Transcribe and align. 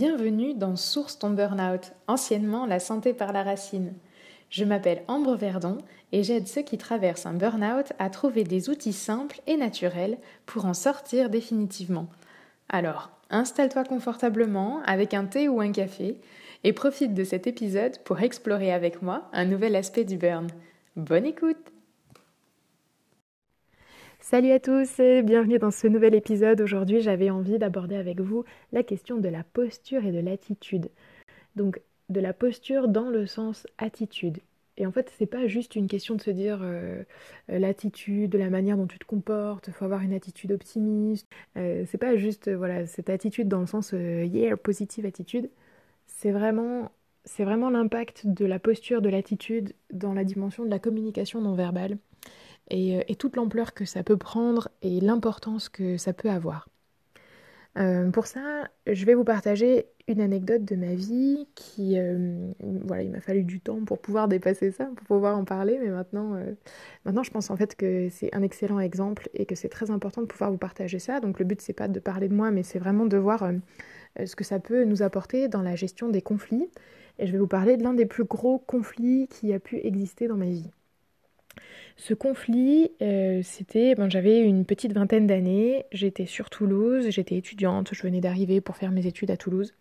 Bienvenue 0.00 0.54
dans 0.54 0.76
Source 0.76 1.18
ton 1.18 1.30
Burnout, 1.30 1.92
anciennement 2.06 2.66
la 2.66 2.78
santé 2.78 3.12
par 3.12 3.32
la 3.32 3.42
racine. 3.42 3.94
Je 4.48 4.64
m'appelle 4.64 5.02
Ambre 5.08 5.34
Verdon 5.34 5.78
et 6.12 6.22
j'aide 6.22 6.46
ceux 6.46 6.62
qui 6.62 6.78
traversent 6.78 7.26
un 7.26 7.32
burn-out 7.34 7.92
à 7.98 8.08
trouver 8.08 8.44
des 8.44 8.70
outils 8.70 8.92
simples 8.92 9.40
et 9.48 9.56
naturels 9.56 10.18
pour 10.46 10.66
en 10.66 10.74
sortir 10.74 11.30
définitivement. 11.30 12.06
Alors, 12.68 13.10
installe-toi 13.30 13.82
confortablement 13.82 14.82
avec 14.86 15.14
un 15.14 15.24
thé 15.24 15.48
ou 15.48 15.60
un 15.60 15.72
café 15.72 16.20
et 16.62 16.72
profite 16.72 17.14
de 17.14 17.24
cet 17.24 17.48
épisode 17.48 17.98
pour 18.04 18.20
explorer 18.20 18.72
avec 18.72 19.02
moi 19.02 19.28
un 19.32 19.46
nouvel 19.46 19.74
aspect 19.74 20.04
du 20.04 20.16
burn. 20.16 20.46
Bonne 20.94 21.26
écoute 21.26 21.72
Salut 24.30 24.50
à 24.50 24.60
tous 24.60 25.00
et 25.00 25.22
bienvenue 25.22 25.58
dans 25.58 25.70
ce 25.70 25.86
nouvel 25.86 26.14
épisode. 26.14 26.60
Aujourd'hui, 26.60 27.00
j'avais 27.00 27.30
envie 27.30 27.58
d'aborder 27.58 27.96
avec 27.96 28.20
vous 28.20 28.44
la 28.72 28.82
question 28.82 29.16
de 29.16 29.28
la 29.30 29.42
posture 29.42 30.04
et 30.04 30.12
de 30.12 30.20
l'attitude. 30.20 30.90
Donc, 31.56 31.80
de 32.10 32.20
la 32.20 32.34
posture 32.34 32.88
dans 32.88 33.08
le 33.08 33.24
sens 33.26 33.66
attitude. 33.78 34.40
Et 34.76 34.84
en 34.84 34.92
fait, 34.92 35.10
c'est 35.16 35.24
pas 35.24 35.46
juste 35.46 35.76
une 35.76 35.86
question 35.86 36.14
de 36.14 36.20
se 36.20 36.30
dire 36.30 36.58
euh, 36.60 37.04
euh, 37.50 37.58
l'attitude, 37.58 38.34
la 38.34 38.50
manière 38.50 38.76
dont 38.76 38.86
tu 38.86 38.98
te 38.98 39.06
comportes, 39.06 39.70
faut 39.70 39.86
avoir 39.86 40.02
une 40.02 40.12
attitude 40.12 40.52
optimiste. 40.52 41.26
Euh, 41.56 41.84
c'est 41.86 41.96
pas 41.96 42.14
juste 42.16 42.50
voilà 42.54 42.86
cette 42.86 43.08
attitude 43.08 43.48
dans 43.48 43.60
le 43.60 43.66
sens 43.66 43.92
yeah 43.92 44.58
positive 44.58 45.06
attitude. 45.06 45.48
C'est 46.06 46.32
vraiment 46.32 46.90
c'est 47.24 47.44
vraiment 47.44 47.70
l'impact 47.70 48.26
de 48.26 48.44
la 48.44 48.58
posture, 48.58 49.00
de 49.00 49.08
l'attitude 49.08 49.72
dans 49.90 50.12
la 50.12 50.24
dimension 50.24 50.66
de 50.66 50.70
la 50.70 50.78
communication 50.78 51.40
non 51.40 51.54
verbale 51.54 51.96
euh, 52.72 53.02
et, 53.08 53.16
toute 53.16 53.36
l'ampleur 53.36 53.74
que 53.74 53.84
ça 53.84 54.02
peut 54.02 54.16
prendre 54.16 54.68
et 54.82 55.00
l'importance 55.00 55.68
que 55.68 55.96
ça 55.96 56.12
peut 56.12 56.30
avoir. 56.30 56.68
Euh, 57.78 58.10
pour 58.10 58.26
ça, 58.26 58.68
je 58.86 59.04
vais 59.04 59.14
vous 59.14 59.24
partager 59.24 59.86
une 60.08 60.20
anecdote 60.20 60.64
de 60.64 60.74
ma 60.74 60.94
vie 60.94 61.46
qui, 61.54 61.98
euh, 61.98 62.50
voilà, 62.60 63.02
il 63.02 63.10
m'a 63.10 63.20
fallu 63.20 63.44
du 63.44 63.60
temps 63.60 63.84
pour 63.84 64.00
pouvoir 64.00 64.26
dépasser 64.26 64.70
ça, 64.72 64.86
pour 64.96 65.06
pouvoir 65.06 65.36
en 65.36 65.44
parler, 65.44 65.78
mais 65.80 65.90
maintenant, 65.90 66.40
maintenant 67.04 67.22
je 67.22 67.30
pense 67.30 67.50
en 67.50 67.56
fait 67.56 67.76
que 67.76 68.08
c'est 68.10 68.34
un 68.34 68.42
excellent 68.42 68.80
exemple 68.80 69.28
et 69.34 69.44
que 69.46 69.54
c'est 69.54 69.68
très 69.68 69.90
important 69.90 70.22
de 70.22 70.26
pouvoir 70.26 70.50
vous 70.50 70.58
partager 70.58 70.98
ça. 70.98 71.20
Donc 71.20 71.38
le 71.38 71.44
but 71.44 71.60
c'est 71.60 71.74
pas 71.74 71.88
de 71.88 72.00
parler 72.00 72.28
de 72.28 72.34
moi, 72.34 72.50
mais 72.50 72.62
c'est 72.62 72.78
vraiment 72.78 73.06
de 73.06 73.18
voir 73.18 73.50
ce 74.24 74.34
que 74.34 74.44
ça 74.44 74.58
peut 74.58 74.84
nous 74.84 75.02
apporter 75.02 75.48
dans 75.48 75.62
la 75.62 75.76
gestion 75.76 76.08
des 76.08 76.22
conflits. 76.22 76.68
Et 77.18 77.26
je 77.26 77.32
vais 77.32 77.38
vous 77.38 77.46
parler 77.46 77.76
de 77.76 77.82
l'un 77.82 77.94
des 77.94 78.06
plus 78.06 78.24
gros 78.24 78.58
conflits 78.58 79.28
qui 79.28 79.52
a 79.52 79.60
pu 79.60 79.76
exister 79.76 80.26
dans 80.26 80.36
ma 80.36 80.46
vie. 80.46 80.70
Ce 81.96 82.14
conflit, 82.14 82.92
euh, 83.02 83.40
c'était, 83.42 83.94
ben, 83.96 84.08
j'avais 84.08 84.40
une 84.40 84.64
petite 84.64 84.92
vingtaine 84.92 85.26
d'années, 85.26 85.84
j'étais 85.90 86.26
sur 86.26 86.48
Toulouse, 86.48 87.06
j'étais 87.10 87.36
étudiante, 87.36 87.90
je 87.92 88.02
venais 88.02 88.20
d'arriver 88.20 88.60
pour 88.60 88.76
faire 88.76 88.92
mes 88.92 89.06
études 89.06 89.30
à 89.32 89.36
Toulouse. 89.36 89.74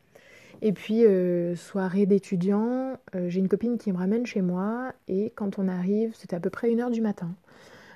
Et 0.64 0.72
puis, 0.72 1.06
euh, 1.06 1.56
soirée 1.56 2.08
d'étudiants, 2.08 2.98
euh, 3.16 3.30
j'ai 3.30 3.40
une 3.40 3.48
copine 3.48 3.78
qui 3.78 3.92
me 3.92 3.98
ramène 3.98 4.26
chez 4.26 4.42
moi, 4.42 4.94
et 5.08 5.32
quand 5.36 5.60
on 5.60 5.68
arrive, 5.68 6.16
c'était 6.16 6.36
à 6.36 6.40
peu 6.40 6.50
près 6.50 6.72
une 6.72 6.82
heure 6.82 6.92
du 6.92 7.02
matin. 7.02 7.30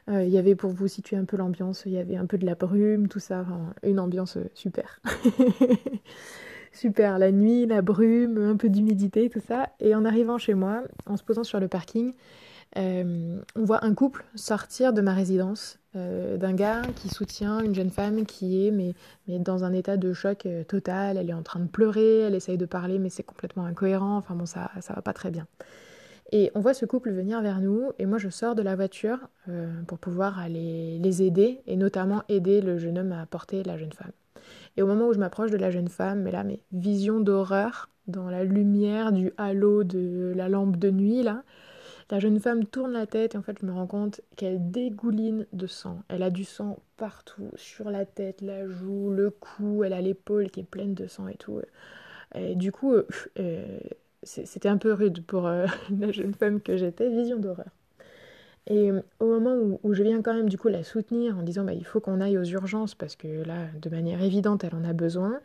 Il 0.08 0.30
y 0.30 0.38
avait, 0.38 0.56
pour 0.56 0.72
vous 0.72 0.90
situer 0.90 1.16
un 1.16 1.24
peu 1.24 1.38
l'ambiance, 1.38 1.84
il 1.86 1.94
y 1.94 1.98
avait 1.98 2.18
un 2.18 2.26
peu 2.26 2.38
de 2.38 2.46
la 2.46 2.56
brume, 2.56 3.08
tout 3.08 3.20
ça, 3.20 3.46
une 3.82 3.98
ambiance 3.98 4.38
super. 4.54 5.00
super, 6.74 7.18
la 7.18 7.32
nuit, 7.32 7.66
la 7.66 7.82
brume, 7.82 8.38
un 8.38 8.58
peu 8.58 8.68
d'humidité, 8.68 9.30
tout 9.30 9.40
ça. 9.40 9.70
Et 9.80 9.96
en 9.96 10.04
arrivant 10.04 10.38
chez 10.38 10.54
moi, 10.54 10.84
en 11.06 11.16
se 11.16 11.24
posant 11.24 11.46
sur 11.46 11.62
le 11.62 11.70
parking, 11.70 12.12
euh, 12.12 12.61
on 12.76 13.64
voit 13.64 13.84
un 13.84 13.94
couple 13.94 14.24
sortir 14.36 14.94
de 14.94 15.02
ma 15.02 15.14
résidence, 15.14 15.80
euh, 15.96 16.38
d'un 16.38 16.54
gars 16.54 16.84
qui 16.96 17.10
soutient 17.10 17.60
une 17.60 17.76
jeune 17.76 17.90
femme 17.90 18.26
qui 18.26 18.66
est 18.66 18.72
mais, 18.72 18.94
mais 19.28 19.40
dans 19.40 19.66
un 19.66 19.74
état 19.74 19.98
de 19.98 20.14
choc 20.14 20.46
euh, 20.46 20.64
total, 20.64 21.18
elle 21.18 21.30
est 21.30 21.34
en 21.34 21.44
train 21.44 21.60
de 21.60 21.68
pleurer, 21.68 22.20
elle 22.20 22.36
essaye 22.36 22.58
de 22.58 22.66
parler 22.66 22.98
mais 22.98 23.10
c'est 23.10 23.24
complètement 23.24 23.66
incohérent, 23.66 24.16
enfin 24.16 24.36
bon 24.36 24.46
ça, 24.46 24.72
ça 24.80 24.94
va 24.94 25.02
pas 25.02 25.12
très 25.12 25.32
bien. 25.32 25.48
Et 26.32 26.50
on 26.56 26.62
voit 26.62 26.74
ce 26.74 26.86
couple 26.86 27.12
venir 27.12 27.42
vers 27.42 27.60
nous 27.60 27.92
et 28.00 28.06
moi 28.06 28.18
je 28.18 28.30
sors 28.30 28.56
de 28.56 28.62
la 28.62 28.78
voiture 28.78 29.20
pour 29.86 30.00
pouvoir 30.00 30.40
aller 30.40 30.98
les 31.00 31.24
aider 31.24 31.60
et 31.68 31.76
notamment 31.76 32.24
aider 32.30 32.62
le 32.62 32.78
jeune 32.78 32.98
homme 32.98 33.12
à 33.12 33.26
porter 33.26 33.64
la 33.64 33.78
jeune 33.78 33.92
femme. 33.92 34.14
Et 34.78 34.82
au 34.82 34.88
moment 34.88 35.08
où 35.08 35.14
je 35.14 35.20
m'approche 35.20 35.52
de 35.52 35.58
la 35.58 35.72
jeune 35.72 35.90
femme, 35.90 36.22
mais 36.22 36.32
là, 36.32 36.44
mes 36.44 36.64
visions 36.72 37.20
d'horreur 37.20 37.90
dans 38.08 38.30
la 38.30 38.44
lumière 38.44 39.12
du 39.12 39.32
halo 39.38 39.84
de 39.84 40.34
la 40.36 40.50
lampe 40.50 40.78
de 40.78 40.90
nuit, 40.90 41.24
là, 41.24 41.44
la 42.12 42.20
jeune 42.20 42.40
femme 42.40 42.66
tourne 42.66 42.92
la 42.92 43.08
tête 43.08 43.36
et 43.36 43.38
en 43.38 43.42
fait 43.42 43.58
je 43.60 43.66
me 43.66 43.72
rends 43.72 43.88
compte 43.88 44.22
qu'elle 44.36 44.70
dégouline 44.70 45.48
de 45.54 45.66
sang. 45.66 46.04
Elle 46.10 46.24
a 46.24 46.30
du 46.30 46.44
sang 46.44 46.80
partout, 46.98 47.50
sur 47.56 47.90
la 47.90 48.06
tête, 48.06 48.42
la 48.42 48.68
joue, 48.68 49.10
le 49.10 49.32
cou, 49.32 49.84
elle 49.84 49.94
a 49.94 50.02
l'épaule 50.02 50.52
qui 50.52 50.60
est 50.60 50.64
pleine 50.64 50.94
de 50.94 51.08
sang 51.08 51.28
et 51.30 51.36
tout. 51.36 51.62
Et 52.36 52.56
du 52.56 52.72
coup, 52.72 52.94
euh, 52.94 53.08
euh, 53.40 53.80
c'était 54.24 54.70
un 54.70 54.78
peu 54.78 54.94
rude 54.94 55.26
pour 55.26 55.48
euh, 55.48 55.66
la 56.00 56.12
jeune 56.12 56.34
femme 56.34 56.62
que 56.62 56.78
j'étais, 56.78 57.10
vision 57.10 57.40
d'horreur. 57.40 57.70
Et 58.68 58.92
au 59.20 59.26
moment 59.26 59.80
où, 59.82 59.94
je 59.94 60.04
viens 60.04 60.22
quand 60.22 60.36
même 60.36 60.48
du 60.48 60.58
coup 60.58 60.68
la 60.68 60.84
soutenir 60.84 61.38
en 61.38 61.42
disant 61.42 61.64
bah, 61.64 61.74
il 61.74 61.86
faut 61.86 62.00
qu'on 62.00 62.22
aille 62.22 62.38
aux 62.38 62.44
urgences 62.44 62.94
parce 62.94 63.16
que 63.16 63.44
là, 63.44 63.68
de 63.82 63.90
manière 63.90 64.22
évidente, 64.22 64.64
elle 64.64 64.76
en 64.76 64.84
a 64.84 64.94
besoin, 64.94 65.40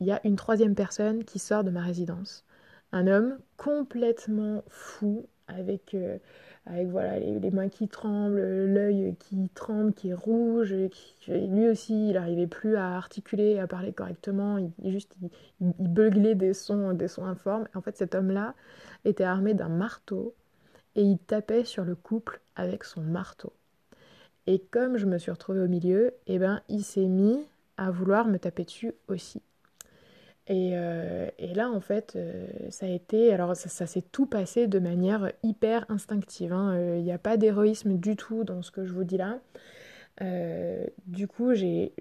il 0.00 0.06
y 0.06 0.12
a 0.12 0.20
une 0.24 0.36
troisième 0.36 0.74
personne 0.74 1.24
qui 1.24 1.38
sort 1.38 1.64
de 1.64 1.70
ma 1.70 1.82
résidence. 1.82 2.44
Un 2.92 3.06
homme 3.06 3.38
complètement 3.56 4.64
fou, 4.68 5.26
avec, 5.58 5.94
euh, 5.94 6.18
avec 6.66 6.88
voilà, 6.88 7.18
les, 7.18 7.50
mains 7.50 7.68
qui 7.68 7.88
tremblent, 7.88 8.38
l'œil 8.38 9.14
qui 9.18 9.48
tremble, 9.54 9.92
qui 9.92 10.10
est 10.10 10.14
rouge. 10.14 10.74
lui 11.28 11.68
aussi, 11.68 12.08
il 12.08 12.14
n'arrivait 12.14 12.46
plus 12.46 12.76
à 12.76 12.96
articuler, 12.96 13.58
à 13.58 13.66
parler 13.66 13.92
correctement. 13.92 14.58
Il, 14.58 14.92
juste, 14.92 15.14
il, 15.20 15.72
beuglait 15.78 16.34
des 16.34 16.54
sons, 16.54 16.92
des 16.92 17.08
sons 17.08 17.24
informes. 17.24 17.66
en 17.74 17.80
fait, 17.80 17.96
cet 17.96 18.14
homme-là 18.14 18.54
était 19.04 19.24
armé 19.24 19.54
d'un 19.54 19.68
marteau 19.68 20.34
et 20.94 21.02
il 21.02 21.18
tapait 21.18 21.64
sur 21.64 21.84
le 21.84 21.94
couple 21.94 22.40
avec 22.56 22.84
son 22.84 23.00
marteau. 23.00 23.52
Et 24.46 24.58
comme 24.58 24.96
je 24.96 25.06
me 25.06 25.18
suis 25.18 25.30
retrouvée 25.30 25.60
au 25.60 25.68
milieu, 25.68 26.14
eh 26.26 26.38
ben, 26.38 26.62
il 26.68 26.82
s'est 26.82 27.06
mis 27.06 27.38
à 27.76 27.90
vouloir 27.90 28.26
me 28.26 28.38
taper 28.38 28.64
dessus 28.64 28.92
aussi. 29.08 29.40
Euh, 30.50 31.28
et, 31.38 31.54
là, 31.54 31.70
en 31.70 31.80
fait, 31.80 32.14
euh, 32.16 32.46
ça 32.70 32.86
a 32.86 32.88
été. 32.88 33.32
Alors, 33.32 33.56
ça, 33.56 33.86
s'est 33.86 34.02
tout 34.02 34.26
passé 34.26 34.66
de 34.66 34.78
manière 34.78 35.32
hyper 35.42 35.86
instinctive. 35.88 36.52
Hein. 36.52 36.74
Euh, 36.74 36.96
il 36.98 37.04
n'y 37.04 37.12
a 37.12 37.18
pas 37.18 37.36
d'héroïsme 37.36 37.96
du 37.96 38.16
tout 38.16 38.44
dans 38.44 38.62
ce 38.62 38.70
que 38.70 38.84
je 38.84 38.92
vous 38.92 39.04
dis 39.04 39.18
là. 39.18 39.38
du 41.06 41.26
coup, 41.28 41.54
j'ai 41.54 41.92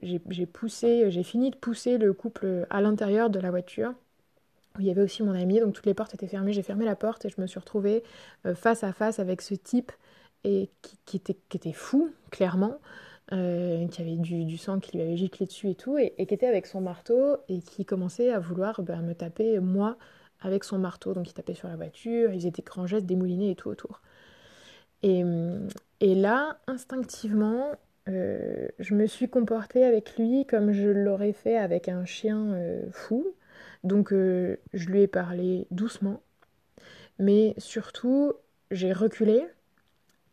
poussé, 0.52 1.12
j'ai 1.12 1.24
fini 1.24 1.52
de 1.52 1.56
pousser 1.56 1.98
le 1.98 2.14
couple 2.14 2.68
à 2.70 2.82
l'intérieur 2.82 3.30
de 3.30 3.40
la 3.40 3.52
voiture. 3.52 3.94
Où 4.78 4.82
il 4.82 4.88
y 4.88 4.92
avait 4.92 5.02
aussi 5.02 5.22
mon 5.22 5.34
ami, 5.34 5.60
donc 5.60 5.74
toutes 5.74 5.86
les 5.86 5.94
portes 5.94 6.14
étaient 6.14 6.28
fermées. 6.28 6.54
J'ai 6.54 6.64
fermé 6.64 6.86
la 6.86 6.96
porte 6.96 7.26
et 7.26 7.30
je 7.30 7.42
me 7.42 7.48
suis 7.48 7.60
retrouvée 7.60 8.04
face 8.56 8.86
à 8.86 8.94
face 8.94 9.20
avec 9.20 9.42
ce 9.42 9.54
type 9.54 9.92
et 10.44 10.70
qui, 11.06 11.18
était, 11.18 11.38
qui 11.50 11.58
était 11.58 11.74
fou, 11.74 12.10
clairement. 12.32 12.80
Euh, 13.34 13.88
qui 13.88 14.02
avait 14.02 14.18
du, 14.18 14.58
sang 14.58 14.82
qui 14.82 14.98
lui 14.98 15.04
avait 15.04 15.16
giclé 15.16 15.46
dessus 15.46 15.70
et 15.70 15.76
tout, 15.76 15.98
et, 15.98 16.14
qui 16.18 16.34
était 16.34 16.48
avec 16.48 16.66
son 16.66 16.82
marteau 16.82 17.38
et 17.48 17.60
qui 17.62 17.86
commençait 17.86 18.30
à 18.30 18.40
vouloir 18.40 18.82
bah, 18.82 18.98
me 18.98 19.14
taper 19.14 19.60
moi 19.62 19.98
avec 20.42 20.66
son 20.66 20.78
marteau. 20.78 21.14
Donc 21.14 21.30
il 21.30 21.34
tapait 21.34 21.54
sur 21.54 21.70
la 21.70 21.78
voiture, 21.78 22.34
ils 22.34 22.46
étaient 22.46 22.62
grands 22.62 22.88
gestes 22.88 23.06
démoulinés 23.06 23.52
et 23.52 23.56
tout 23.56 23.70
autour. 23.70 24.02
Et, 25.02 25.24
et 26.02 26.14
là, 26.16 26.60
instinctivement, 26.68 27.72
euh, 28.10 28.68
je 28.80 28.96
me 28.96 29.08
suis 29.08 29.30
comportée 29.30 29.86
avec 29.86 30.18
lui 30.18 30.46
comme 30.46 30.74
je 30.74 30.90
l'aurais 30.90 31.34
fait 31.34 31.58
avec 31.58 31.88
un 31.88 32.04
chien 32.04 32.54
euh, 32.54 32.84
fou. 32.92 33.26
Donc 33.86 34.12
je 34.12 34.58
lui 34.74 35.02
ai 35.04 35.08
parlé 35.08 35.68
doucement, 35.72 36.22
mais 37.18 37.56
surtout 37.58 38.34
j'ai 38.72 38.92
reculé 38.92 39.44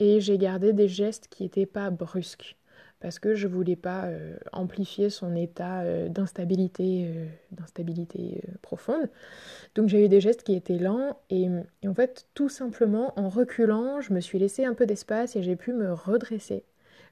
et 0.00 0.20
j'ai 0.20 0.37
gardé 0.37 0.73
des 0.73 0.88
gestes 0.88 1.29
qui 1.29 1.44
n'étaient 1.44 1.64
pas 1.64 1.90
brusques 1.90 2.57
parce 3.00 3.19
que 3.19 3.35
je 3.35 3.47
voulais 3.47 3.77
pas 3.77 4.06
euh, 4.06 4.37
amplifier 4.53 5.11
son 5.11 5.37
état 5.37 5.83
euh, 5.83 6.09
d'instabilité, 6.09 7.06
euh, 7.15 7.27
d'instabilité 7.53 8.43
profonde. 8.62 9.09
Donc 9.75 9.89
j'ai 9.89 10.05
eu 10.05 10.09
des 10.09 10.21
gestes 10.21 10.43
qui 10.43 10.55
étaient 10.55 10.79
lents 10.79 11.21
et, 11.31 11.49
en 11.87 11.95
fait 11.95 12.27
tout 12.35 12.49
simplement 12.49 13.12
en 13.19 13.29
reculant, 13.29 14.00
je 14.00 14.12
me 14.12 14.21
suis 14.21 14.39
laissé 14.39 14.65
un 14.65 14.75
peu 14.75 14.87
d'espace 14.87 15.37
et 15.37 15.43
j'ai 15.43 15.56
pu 15.56 15.73
me 15.73 15.93
redresser. 15.93 16.65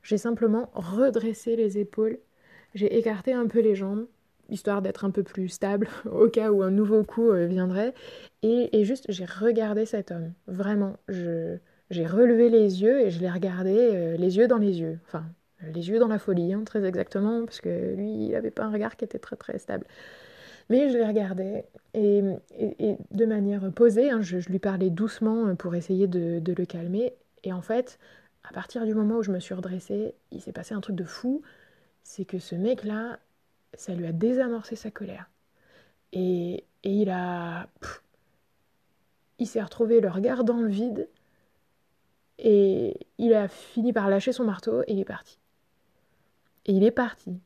J'ai 0.02 0.18
simplement 0.18 0.70
redressé 0.74 1.56
les 1.56 1.78
épaules, 1.78 2.18
j'ai 2.74 2.98
écarté 2.98 3.32
un 3.32 3.46
peu 3.46 3.60
les 3.60 3.74
jambes 3.74 4.06
histoire 4.48 4.80
d'être 4.80 5.04
un 5.04 5.10
peu 5.10 5.24
plus 5.24 5.48
stable 5.48 5.88
au 6.10 6.28
cas 6.28 6.52
où 6.52 6.62
un 6.62 6.70
nouveau 6.70 7.02
coup 7.02 7.32
viendrait 7.32 7.94
et, 8.42 8.84
juste 8.84 9.06
j'ai 9.08 9.24
regardé 9.24 9.86
cet 9.86 10.12
homme, 10.12 10.32
vraiment, 10.46 10.96
j'ai 11.08 12.06
relevé 12.06 12.48
les 12.48 12.82
yeux 12.82 13.00
et 13.00 13.10
je 13.10 13.20
l'ai 13.20 13.30
regardé 13.30 14.16
les 14.16 14.36
yeux 14.36 14.46
dans 14.46 14.58
les 14.58 14.78
yeux, 14.78 15.00
enfin 15.06 15.24
les 15.74 15.88
yeux 15.88 15.98
dans 15.98 16.08
la 16.08 16.18
folie, 16.18 16.52
hein, 16.52 16.62
très 16.64 16.84
exactement, 16.84 17.44
parce 17.44 17.60
que 17.60 17.94
lui, 17.94 18.26
il 18.26 18.30
n'avait 18.30 18.50
pas 18.50 18.64
un 18.64 18.72
regard 18.72 18.96
qui 18.96 19.04
était 19.04 19.18
très 19.18 19.36
très 19.36 19.58
stable. 19.58 19.86
Mais 20.68 20.90
je 20.90 20.98
les 20.98 21.06
regardais 21.06 21.64
et, 21.94 22.22
de 23.12 23.24
manière 23.24 23.70
posée, 23.72 24.10
hein, 24.10 24.20
je, 24.20 24.38
lui 24.48 24.58
parlais 24.58 24.90
doucement 24.90 25.54
pour 25.56 25.74
essayer 25.74 26.06
de, 26.08 26.42
le 26.46 26.64
calmer. 26.66 27.14
Et 27.44 27.52
en 27.52 27.62
fait, 27.62 27.98
à 28.44 28.52
partir 28.52 28.84
du 28.84 28.94
moment 28.94 29.18
où 29.18 29.22
je 29.22 29.30
me 29.30 29.38
suis 29.40 29.54
redressée, 29.54 30.14
il 30.32 30.40
s'est 30.40 30.52
passé 30.52 30.74
un 30.74 30.80
truc 30.80 30.96
de 30.96 31.04
fou. 31.04 31.42
C'est 32.02 32.24
que 32.24 32.38
ce 32.38 32.54
mec-là, 32.54 33.18
ça 33.74 33.94
lui 33.94 34.06
a 34.06 34.12
désamorcé 34.12 34.76
sa 34.76 34.90
colère. 34.90 35.30
Et, 36.12 36.64
Et 36.82 36.90
il 36.92 37.10
a. 37.10 37.68
il 39.38 39.46
s'est 39.46 39.62
retrouvé 39.62 40.00
le 40.00 40.08
regard 40.08 40.44
dans 40.44 40.60
le 40.60 40.68
vide. 40.68 41.08
Et 42.38 42.98
il 43.18 43.34
a 43.34 43.48
fini 43.48 43.92
par 43.92 44.10
lâcher 44.10 44.32
son 44.32 44.44
marteau 44.44 44.82
et 44.82 44.92
il 44.92 45.00
est 45.00 45.04
parti. 45.04 45.38
Et 46.66 46.72
il 46.72 46.84
est 46.84 46.90
parti. 46.90 47.40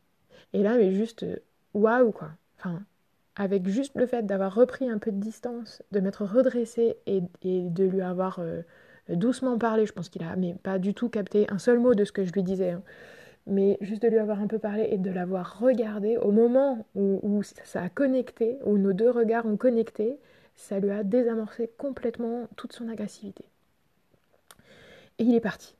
Et 0.53 0.63
là, 0.63 0.77
mais 0.77 0.93
juste, 0.93 1.25
waouh, 1.75 2.11
quoi. 2.11 2.31
Enfin, 2.59 2.83
avec 3.37 3.67
juste 3.69 3.95
le 3.97 4.07
fait 4.07 4.27
d'avoir 4.27 4.55
repris 4.55 4.91
un 4.91 4.99
peu 4.99 5.11
de 5.11 5.19
distance, 5.19 5.83
de 5.93 6.01
m'être 6.01 6.25
redressé 6.25 6.97
et, 7.07 7.23
de 7.43 7.85
lui 7.85 8.03
avoir 8.03 8.39
euh, 8.41 8.63
doucement 9.09 9.59
parlé, 9.59 9.87
je 9.87 9.93
pense 9.93 10.09
qu'il 10.09 10.23
a 10.23 10.37
mais 10.37 10.55
pas 10.55 10.79
du 10.79 10.95
tout 10.95 11.09
capté 11.09 11.47
un 11.51 11.59
seul 11.59 11.79
mot 11.79 11.95
de 11.95 12.05
ce 12.05 12.13
que 12.13 12.25
je 12.25 12.33
lui 12.33 12.43
disais, 12.43 12.73
hein. 12.73 12.83
mais 13.47 13.79
juste 13.81 14.03
de 14.03 14.09
lui 14.09 14.19
avoir 14.19 14.41
un 14.41 14.47
peu 14.47 14.59
parlé 14.59 14.89
et 14.91 14.99
de 14.99 15.11
l'avoir 15.11 15.59
regardé 15.59 16.17
au 16.17 16.33
moment 16.33 16.87
où, 16.95 17.43
ça 17.43 17.83
a 17.83 17.89
connecté, 17.89 18.59
où 18.65 18.77
nos 18.77 18.93
deux 18.93 19.11
regards 19.11 19.47
ont 19.47 19.57
connecté, 19.57 20.19
ça 20.57 20.79
lui 20.79 20.91
a 20.91 21.03
désamorcé 21.03 21.71
complètement 21.79 22.47
toute 22.57 22.73
son 22.73 22.89
agressivité. 22.89 23.45
Et 25.19 25.25
il 25.25 25.35
est 25.35 25.41
parti. 25.41 25.77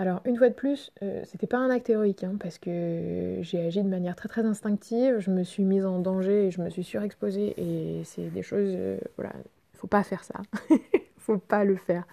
Alors, 0.00 0.22
une 0.24 0.38
fois 0.38 0.48
de 0.48 0.54
plus, 0.54 0.90
euh, 1.02 1.20
c'était 1.26 1.46
pas 1.46 1.58
un 1.58 1.68
acte 1.68 1.90
héroïque, 1.90 2.24
hein, 2.24 2.36
parce 2.40 2.56
que 2.56 3.36
j'ai 3.42 3.66
agi 3.66 3.82
de 3.82 3.88
manière 3.88 4.16
très 4.16 4.30
très 4.30 4.46
instinctive, 4.46 5.18
je 5.18 5.30
me 5.30 5.42
suis 5.42 5.62
mise 5.62 5.84
en 5.84 5.98
danger 5.98 6.50
je 6.50 6.62
me 6.62 6.70
suis 6.70 6.82
surexposée, 6.82 7.52
et 7.58 8.02
c'est 8.04 8.32
des 8.32 8.40
choses, 8.40 8.72
euh, 8.74 8.96
voilà, 9.16 9.34
faut 9.74 9.88
pas 9.88 10.02
faire 10.02 10.24
ça, 10.24 10.40
faut 11.18 11.36
pas 11.36 11.64
le 11.64 11.76
faire. 11.76 12.06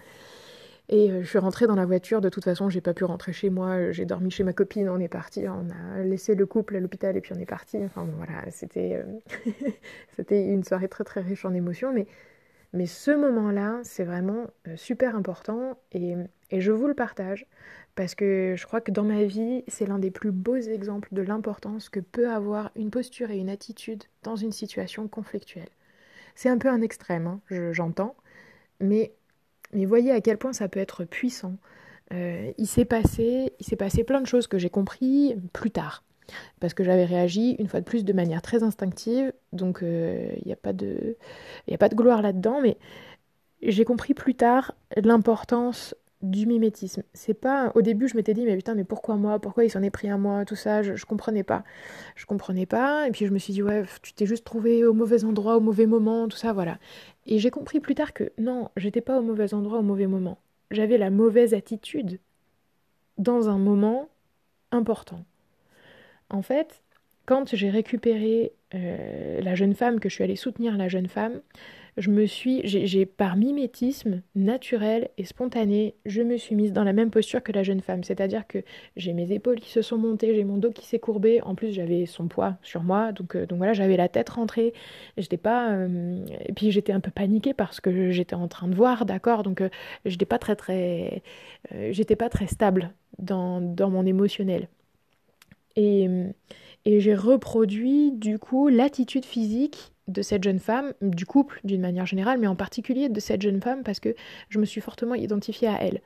Et 0.90 1.10
euh, 1.10 1.22
je 1.22 1.28
suis 1.30 1.38
rentrée 1.38 1.66
dans 1.66 1.76
la 1.76 1.86
voiture, 1.86 2.20
de 2.20 2.28
toute 2.28 2.44
façon, 2.44 2.68
j'ai 2.68 2.82
pas 2.82 2.92
pu 2.92 3.04
rentrer 3.04 3.32
chez 3.32 3.48
moi, 3.48 3.90
j'ai 3.90 4.04
dormi 4.04 4.30
chez 4.30 4.44
ma 4.44 4.52
copine, 4.52 4.90
on 4.90 5.00
est 5.00 5.08
parti, 5.08 5.48
on 5.48 5.70
a 5.70 6.02
laissé 6.02 6.34
le 6.34 6.44
couple 6.44 6.76
à 6.76 6.80
l'hôpital 6.80 7.16
et 7.16 7.22
puis 7.22 7.32
on 7.34 7.40
est 7.40 7.46
parti. 7.46 7.78
Enfin 7.82 8.06
voilà, 8.18 8.50
c'était 8.50 9.02
c'était 10.16 10.44
une 10.44 10.62
soirée 10.62 10.88
très 10.88 11.04
très 11.04 11.22
riche 11.22 11.46
en 11.46 11.54
émotions, 11.54 11.94
mais 11.94 12.06
mais 12.74 12.84
ce 12.84 13.12
moment-là, 13.12 13.80
c'est 13.82 14.04
vraiment 14.04 14.48
super 14.76 15.16
important 15.16 15.78
et, 15.92 16.16
et 16.50 16.60
je 16.60 16.72
vous 16.72 16.86
le 16.86 16.94
partage 16.94 17.46
parce 17.94 18.14
que 18.14 18.54
je 18.56 18.64
crois 18.64 18.80
que 18.80 18.92
dans 18.92 19.02
ma 19.02 19.24
vie, 19.24 19.64
c'est 19.66 19.84
l'un 19.84 19.98
des 19.98 20.12
plus 20.12 20.30
beaux 20.30 20.56
exemples 20.56 21.08
de 21.12 21.22
l'importance 21.22 21.88
que 21.88 21.98
peut 21.98 22.30
avoir 22.30 22.70
une 22.76 22.90
posture 22.90 23.30
et 23.30 23.38
une 23.38 23.48
attitude 23.48 24.04
dans 24.22 24.36
une 24.36 24.52
situation 24.52 25.08
conflictuelle. 25.08 25.68
C'est 26.36 26.48
un 26.48 26.58
peu 26.58 26.68
un 26.68 26.80
extrême, 26.80 27.26
hein, 27.26 27.40
j'entends, 27.72 28.14
mais, 28.78 29.12
mais 29.72 29.84
voyez 29.84 30.12
à 30.12 30.20
quel 30.20 30.38
point 30.38 30.52
ça 30.52 30.68
peut 30.68 30.78
être 30.78 31.04
puissant. 31.04 31.56
Euh, 32.14 32.52
il 32.56 32.68
s'est 32.68 32.84
passé, 32.84 33.52
passé 33.76 34.04
plein 34.04 34.20
de 34.20 34.26
choses 34.28 34.46
que 34.46 34.58
j'ai 34.58 34.70
compris 34.70 35.34
plus 35.52 35.72
tard, 35.72 36.04
parce 36.60 36.74
que 36.74 36.84
j'avais 36.84 37.04
réagi 37.04 37.56
une 37.58 37.66
fois 37.66 37.80
de 37.80 37.84
plus 37.84 38.04
de 38.04 38.12
manière 38.12 38.42
très 38.42 38.62
instinctive, 38.62 39.32
donc 39.52 39.82
euh, 39.82 40.30
il 40.36 40.46
n'y 40.46 40.52
a 40.52 40.54
a 40.54 41.78
pas 41.78 41.88
de 41.88 41.94
gloire 41.96 42.22
là-dedans, 42.22 42.60
mais 42.62 42.78
j'ai 43.60 43.84
compris 43.84 44.14
plus 44.14 44.36
tard 44.36 44.76
l'importance 44.96 45.96
du 46.22 46.46
mimétisme. 46.46 47.02
C'est 47.12 47.34
pas 47.34 47.70
au 47.74 47.82
début 47.82 48.08
je 48.08 48.16
m'étais 48.16 48.34
dit 48.34 48.44
mais 48.44 48.56
putain 48.56 48.74
mais 48.74 48.84
pourquoi 48.84 49.16
moi? 49.16 49.38
Pourquoi 49.38 49.64
il 49.64 49.70
s'en 49.70 49.82
est 49.82 49.90
pris 49.90 50.08
à 50.08 50.16
moi? 50.16 50.44
Tout 50.44 50.56
ça 50.56 50.82
je, 50.82 50.96
je 50.96 51.06
comprenais 51.06 51.44
pas. 51.44 51.64
Je 52.16 52.26
comprenais 52.26 52.66
pas 52.66 53.06
et 53.06 53.10
puis 53.12 53.26
je 53.26 53.32
me 53.32 53.38
suis 53.38 53.52
dit 53.52 53.62
ouais 53.62 53.84
tu 54.02 54.12
t'es 54.12 54.26
juste 54.26 54.44
trouvé 54.44 54.84
au 54.84 54.92
mauvais 54.94 55.24
endroit 55.24 55.56
au 55.56 55.60
mauvais 55.60 55.86
moment 55.86 56.26
tout 56.28 56.36
ça 56.36 56.52
voilà. 56.52 56.78
Et 57.26 57.38
j'ai 57.38 57.50
compris 57.50 57.80
plus 57.80 57.94
tard 57.94 58.12
que 58.12 58.32
non 58.38 58.70
j'étais 58.76 59.00
pas 59.00 59.18
au 59.18 59.22
mauvais 59.22 59.54
endroit 59.54 59.78
au 59.78 59.82
mauvais 59.82 60.06
moment. 60.06 60.38
J'avais 60.70 60.98
la 60.98 61.10
mauvaise 61.10 61.54
attitude 61.54 62.18
dans 63.16 63.48
un 63.48 63.58
moment 63.58 64.08
important. 64.72 65.24
En 66.30 66.42
fait 66.42 66.82
quand 67.26 67.54
j'ai 67.54 67.70
récupéré 67.70 68.52
euh, 68.74 69.40
la 69.40 69.54
jeune 69.54 69.74
femme 69.74 70.00
que 70.00 70.08
je 70.08 70.14
suis 70.14 70.24
allée 70.24 70.36
soutenir 70.36 70.76
la 70.76 70.88
jeune 70.88 71.08
femme 71.08 71.40
je 71.98 72.10
me 72.10 72.26
suis, 72.26 72.60
j'ai 72.64 73.06
par 73.06 73.36
mimétisme 73.36 74.22
naturel 74.34 75.10
et 75.18 75.24
spontané, 75.24 75.96
je 76.06 76.22
me 76.22 76.36
suis 76.36 76.54
mise 76.54 76.72
dans 76.72 76.84
la 76.84 76.92
même 76.92 77.10
posture 77.10 77.42
que 77.42 77.52
la 77.52 77.62
jeune 77.64 77.80
femme. 77.80 78.04
C'est-à-dire 78.04 78.46
que 78.46 78.58
j'ai 78.96 79.12
mes 79.12 79.32
épaules 79.32 79.58
qui 79.60 79.70
se 79.70 79.82
sont 79.82 79.98
montées, 79.98 80.34
j'ai 80.34 80.44
mon 80.44 80.56
dos 80.56 80.70
qui 80.70 80.86
s'est 80.86 81.00
courbé. 81.00 81.42
En 81.42 81.54
plus, 81.54 81.72
j'avais 81.72 82.06
son 82.06 82.28
poids 82.28 82.56
sur 82.62 82.82
moi, 82.82 83.12
donc, 83.12 83.34
euh, 83.34 83.46
donc 83.46 83.58
voilà, 83.58 83.72
j'avais 83.72 83.96
la 83.96 84.08
tête 84.08 84.28
rentrée. 84.30 84.72
J'étais 85.16 85.36
pas, 85.36 85.72
euh, 85.72 86.24
et 86.46 86.52
puis 86.52 86.70
j'étais 86.70 86.92
un 86.92 87.00
peu 87.00 87.10
paniquée 87.10 87.52
parce 87.54 87.80
que 87.80 88.10
j'étais 88.10 88.36
en 88.36 88.48
train 88.48 88.68
de 88.68 88.74
voir, 88.74 89.04
d'accord? 89.04 89.42
Donc 89.42 89.60
euh, 89.60 89.68
j'étais 90.04 90.26
pas 90.26 90.38
très 90.38 90.56
très, 90.56 91.22
j'étais 91.90 92.16
pas 92.16 92.28
très 92.28 92.46
stable 92.46 92.92
dans, 93.18 93.60
dans 93.60 93.90
mon 93.90 94.06
émotionnel. 94.06 94.68
Et, 95.76 96.08
et 96.84 97.00
j'ai 97.00 97.14
reproduit 97.14 98.12
du 98.12 98.38
coup 98.38 98.68
l'attitude 98.68 99.24
physique 99.24 99.92
de 100.08 100.22
cette 100.22 100.42
jeune 100.42 100.58
femme, 100.58 100.92
du 101.02 101.26
couple 101.26 101.60
d'une 101.64 101.80
manière 101.80 102.06
générale, 102.06 102.38
mais 102.38 102.46
en 102.46 102.56
particulier 102.56 103.08
de 103.08 103.20
cette 103.20 103.42
jeune 103.42 103.60
femme 103.60 103.82
parce 103.84 104.00
que 104.00 104.14
je 104.48 104.58
me 104.58 104.64
suis 104.64 104.80
fortement 104.80 105.14
identifiée 105.14 105.68
à 105.68 105.82
elle. 105.82 106.00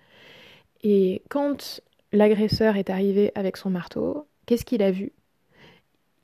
Et 0.82 1.22
quand 1.28 1.80
l'agresseur 2.12 2.76
est 2.76 2.90
arrivé 2.90 3.32
avec 3.34 3.56
son 3.56 3.70
marteau, 3.70 4.26
qu'est-ce 4.46 4.64
qu'il 4.64 4.82
a 4.82 4.90
vu? 4.90 5.12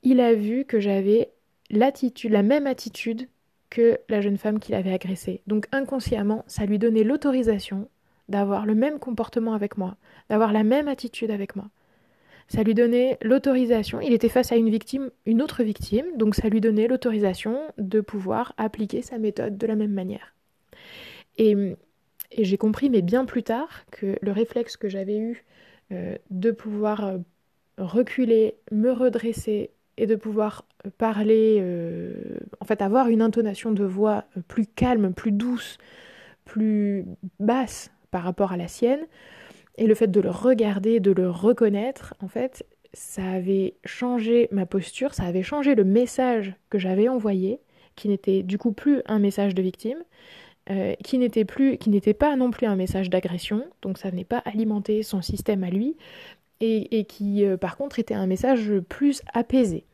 Il 0.03 0.19
a 0.19 0.33
vu 0.33 0.65
que 0.65 0.79
j'avais 0.79 1.31
l'attitude, 1.69 2.31
la 2.31 2.43
même 2.43 2.67
attitude 2.67 3.27
que 3.69 3.99
la 4.09 4.21
jeune 4.21 4.37
femme 4.37 4.59
qui 4.59 4.71
l'avait 4.71 4.93
agressée. 4.93 5.41
Donc 5.47 5.67
inconsciemment, 5.71 6.43
ça 6.47 6.65
lui 6.65 6.79
donnait 6.79 7.03
l'autorisation 7.03 7.89
d'avoir 8.27 8.65
le 8.65 8.75
même 8.75 8.99
comportement 8.99 9.53
avec 9.53 9.77
moi, 9.77 9.95
d'avoir 10.29 10.53
la 10.53 10.63
même 10.63 10.87
attitude 10.87 11.31
avec 11.31 11.55
moi 11.55 11.69
ça 12.49 12.63
lui 12.63 12.73
donnait 12.73 13.17
l'autorisation, 13.21 14.01
il 14.01 14.11
était 14.11 14.27
face 14.27 14.51
à 14.51 14.55
une 14.55 14.69
victime, 14.69 15.11
une 15.25 15.41
autre 15.41 15.63
victime, 15.63 16.05
donc 16.17 16.35
ça 16.35 16.49
lui 16.49 16.61
donnait 16.61 16.87
l'autorisation 16.87 17.61
de 17.77 18.01
pouvoir 18.01 18.53
appliquer 18.57 19.03
sa 19.03 19.19
méthode 19.19 19.57
de 19.57 19.67
la 19.67 19.75
même 19.75 19.93
manière. 19.93 20.33
Et, 21.37 21.55
j'ai 22.37 22.57
compris, 22.57 22.89
mais 22.89 23.01
bien 23.01 23.25
plus 23.25 23.41
tard, 23.41 23.85
que 23.91 24.17
le 24.21 24.31
réflexe 24.31 24.77
que 24.77 24.87
j'avais 24.87 25.17
eu 25.17 25.45
euh, 25.91 26.15
de 26.29 26.51
pouvoir 26.51 27.05
euh, 27.05 27.17
reculer, 27.79 28.55
me 28.71 28.91
redresser 28.91 29.71
et 29.97 30.05
de 30.05 30.15
pouvoir 30.15 30.65
parler, 30.97 31.57
euh, 31.59 32.13
en 32.59 32.65
fait 32.65 32.81
avoir 32.81 33.09
une 33.09 33.21
intonation 33.21 33.71
de 33.71 33.83
voix 33.83 34.25
plus 34.47 34.67
calme, 34.67 35.13
plus 35.13 35.31
douce, 35.31 35.79
plus 36.45 37.05
basse 37.39 37.91
par 38.11 38.23
rapport 38.23 38.51
à 38.51 38.57
la 38.57 38.67
sienne, 38.67 39.05
et 39.79 39.87
le 39.87 39.95
fait 39.95 40.11
de 40.11 40.19
le 40.19 40.29
regarder, 40.29 40.99
de 40.99 41.11
le 41.11 41.29
reconnaître, 41.29 42.13
en 42.21 42.27
fait, 42.27 42.65
ça 42.93 43.23
avait 43.23 43.75
changé 43.85 44.49
ma 44.51 44.65
posture, 44.65 45.13
ça 45.13 45.23
avait 45.23 45.41
changé 45.41 45.73
le 45.73 45.85
message 45.85 46.53
que 46.69 46.77
j'avais 46.77 47.07
envoyé, 47.07 47.59
qui 47.95 48.09
n'était 48.09 48.43
du 48.43 48.57
coup 48.57 48.73
plus 48.73 49.01
un 49.05 49.19
message 49.19 49.55
de 49.55 49.61
victime, 49.61 50.03
euh, 50.69 50.93
qui 51.03 51.17
n'était 51.17 51.45
plus, 51.45 51.77
qui 51.77 51.89
n'était 51.89 52.13
pas 52.13 52.35
non 52.35 52.51
plus 52.51 52.67
un 52.67 52.75
message 52.75 53.09
d'agression, 53.09 53.65
donc 53.81 53.97
ça 53.97 54.09
venait 54.09 54.25
pas 54.25 54.39
alimenter 54.39 55.01
son 55.01 55.21
système 55.21 55.63
à 55.63 55.69
lui, 55.69 55.95
et, 56.61 57.05
qui 57.05 57.45
euh, 57.45 57.55
par 57.55 57.77
contre 57.77 57.99
était 57.99 58.13
un 58.13 58.27
message 58.27 58.73
plus 58.89 59.21
apaisé, 59.33 59.85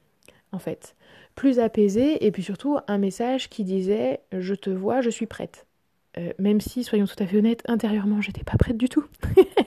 en 0.51 0.57
fait, 0.57 0.95
plus 1.35 1.59
apaisé, 1.59 2.25
et 2.25 2.31
puis 2.31 2.41
surtout 2.41 2.79
un 2.87 2.97
message 2.97 3.49
qui 3.49 3.63
disait 3.63 4.21
je 4.31 4.55
te 4.55 4.71
vois, 4.71 5.01
je 5.01 5.11
suis 5.11 5.27
prête. 5.27 5.67
Euh, 6.17 6.31
même 6.39 6.61
si, 6.61 6.83
soyons 6.83 7.05
tout 7.05 7.21
à 7.21 7.27
fait 7.27 7.37
honnêtes, 7.37 7.63
intérieurement, 7.67 8.21
j'étais 8.21 8.43
pas 8.43 8.57
prête 8.57 8.77
du 8.77 8.89
tout. 8.89 9.05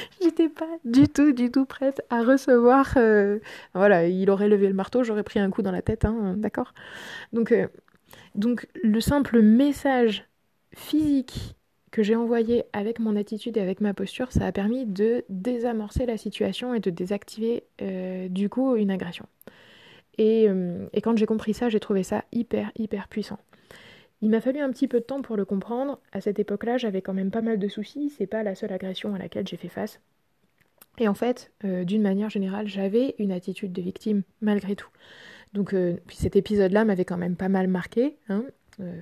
j'étais 0.22 0.48
pas 0.48 0.68
du 0.84 1.08
tout, 1.08 1.32
du 1.32 1.50
tout 1.50 1.64
prête 1.64 2.02
à 2.10 2.22
recevoir. 2.22 2.94
Euh, 2.96 3.38
voilà, 3.74 4.06
il 4.06 4.30
aurait 4.30 4.48
levé 4.48 4.68
le 4.68 4.74
marteau, 4.74 5.02
j'aurais 5.02 5.22
pris 5.22 5.40
un 5.40 5.50
coup 5.50 5.62
dans 5.62 5.72
la 5.72 5.82
tête, 5.82 6.04
hein, 6.04 6.34
d'accord 6.36 6.74
donc, 7.32 7.52
euh, 7.52 7.66
donc, 8.34 8.66
le 8.82 9.00
simple 9.00 9.40
message 9.42 10.24
physique 10.74 11.56
que 11.90 12.02
j'ai 12.02 12.16
envoyé 12.16 12.64
avec 12.72 12.98
mon 12.98 13.16
attitude 13.16 13.56
et 13.58 13.60
avec 13.60 13.80
ma 13.80 13.92
posture, 13.92 14.32
ça 14.32 14.46
a 14.46 14.52
permis 14.52 14.86
de 14.86 15.24
désamorcer 15.28 16.06
la 16.06 16.16
situation 16.16 16.72
et 16.72 16.80
de 16.80 16.88
désactiver 16.88 17.64
du 18.30 18.48
coup 18.48 18.76
une 18.76 18.90
agression. 18.90 19.26
Et, 20.16 20.48
et 20.94 21.00
quand 21.02 21.18
j'ai 21.18 21.26
compris 21.26 21.52
ça, 21.52 21.68
j'ai 21.68 21.80
trouvé 21.80 22.02
ça 22.02 22.24
hyper, 22.32 22.72
hyper 22.76 23.08
puissant. 23.08 23.38
Il 24.22 24.30
m'a 24.30 24.40
fallu 24.40 24.60
un 24.60 24.70
petit 24.70 24.86
peu 24.86 25.00
de 25.00 25.04
temps 25.04 25.20
pour 25.20 25.36
le 25.36 25.44
comprendre. 25.44 25.98
À 26.12 26.20
cette 26.20 26.38
époque-là, 26.38 26.78
j'avais 26.78 27.02
quand 27.02 27.12
même 27.12 27.32
pas 27.32 27.42
mal 27.42 27.58
de 27.58 27.68
soucis. 27.68 28.08
C'est 28.16 28.28
pas 28.28 28.44
la 28.44 28.54
seule 28.54 28.72
agression 28.72 29.14
à 29.14 29.18
laquelle 29.18 29.46
j'ai 29.46 29.56
fait 29.56 29.68
face. 29.68 30.00
Et 30.98 31.08
en 31.08 31.14
fait, 31.14 31.50
euh, 31.64 31.84
d'une 31.84 32.02
manière 32.02 32.30
générale, 32.30 32.68
j'avais 32.68 33.16
une 33.18 33.32
attitude 33.32 33.72
de 33.72 33.82
victime 33.82 34.22
malgré 34.40 34.76
tout. 34.76 34.88
Donc, 35.54 35.74
euh, 35.74 35.96
puis 36.06 36.16
cet 36.16 36.36
épisode-là 36.36 36.84
m'avait 36.84 37.04
quand 37.04 37.16
même 37.16 37.34
pas 37.34 37.48
mal 37.48 37.66
marqué. 37.66 38.16
Hein. 38.28 38.44
Euh, 38.80 38.92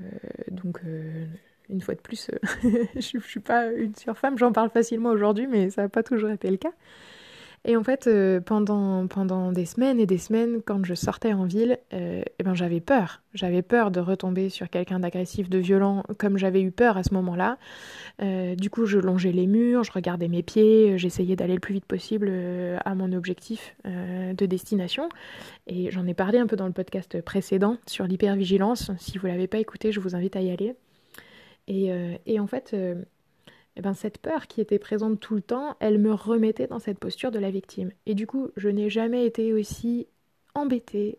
donc, 0.51 0.81
une 1.69 1.81
fois 1.83 1.95
de 1.95 2.01
plus, 2.01 2.31
je, 2.63 3.17
ne 3.19 3.23
suis 3.23 3.41
pas 3.41 3.67
une 3.67 3.95
surfemme. 3.95 4.39
J'en 4.39 4.53
parle 4.53 4.71
facilement 4.71 5.11
aujourd'hui, 5.11 5.47
mais 5.47 5.69
ça 5.69 5.83
n'a 5.83 5.89
pas 5.91 6.03
toujours 6.03 6.31
été 6.31 6.51
le 6.51 6.57
cas. 6.57 6.73
Et 7.67 7.77
en 7.77 7.85
fait, 7.85 8.07
euh, 8.07 8.41
pendant, 8.41 9.07
pendant 9.07 9.53
des 9.53 9.67
semaines 9.67 10.01
et 10.01 10.07
des 10.07 10.17
semaines, 10.17 10.63
quand 10.65 10.83
je 10.83 10.95
sortais 10.95 11.35
en 11.35 11.45
ville, 11.45 11.79
euh, 11.93 12.23
eh 12.39 12.43
ben, 12.43 12.55
j'avais 12.55 12.81
peur. 12.81 13.21
J'avais 13.35 13.61
peur 13.61 13.91
de 13.91 14.01
retomber 14.01 14.49
sur 14.49 14.71
quelqu'un 14.71 15.01
d'agressif, 15.01 15.51
de 15.51 15.59
violent, 15.59 16.03
comme 16.17 16.39
j'avais 16.39 16.63
eu 16.63 16.71
peur 16.71 16.97
à 16.97 17.03
ce 17.03 17.13
moment-là. 17.13 17.59
Euh, 18.23 18.55
du 18.55 18.71
coup, 18.71 18.87
je 18.87 18.99
longeais 18.99 19.33
les 19.33 19.47
murs, 19.47 19.85
je 19.85 19.93
regardais 19.93 20.29
mes 20.29 20.43
pieds, 20.43 20.97
j'essayais 20.97 21.37
d'aller 21.37 21.53
le 21.53 21.61
plus 21.61 21.75
vite 21.75 21.85
possible 21.85 22.33
à 22.83 22.95
mon 22.95 23.13
objectif 23.13 23.77
de 23.85 24.47
destination. 24.47 25.11
Et 25.67 25.91
j'en 25.91 26.07
ai 26.07 26.15
parlé 26.15 26.39
un 26.39 26.47
peu 26.47 26.57
dans 26.57 26.67
le 26.67 26.73
podcast 26.73 27.21
précédent 27.21 27.77
sur 27.87 28.07
l'hypervigilance. 28.07 28.91
Si 28.99 29.19
vous 29.19 29.27
ne 29.27 29.33
l'avez 29.33 29.49
pas 29.49 29.59
écouté, 29.59 29.93
je 29.93 30.01
vous 30.01 30.17
invite 30.17 30.35
à 30.35 30.41
y 30.41 30.51
aller. 30.51 30.75
Et, 31.69 31.93
et 32.27 32.41
en 32.41 32.47
fait 32.47 32.75
eh 33.77 33.83
ben, 33.83 33.95
cette 33.95 34.19
peur 34.19 34.47
qui 34.47 34.61
était 34.61 34.79
présente 34.79 35.21
tout 35.21 35.35
le 35.35 35.43
temps, 35.43 35.77
elle 35.81 35.99
me 35.99 36.13
remettait 36.13 36.67
dans 36.67 36.79
cette 36.79 36.99
posture 36.99 37.31
de 37.31 37.39
la 37.39 37.51
victime. 37.51 37.91
Et 38.07 38.15
du 38.15 38.27
coup, 38.27 38.51
je 38.57 38.69
n'ai 38.69 38.91
jamais 38.91 39.25
été 39.27 39.53
aussi 39.53 40.07
embêtée, 40.55 41.19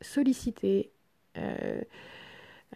sollicitée. 0.00 0.90
Euh, 1.38 1.80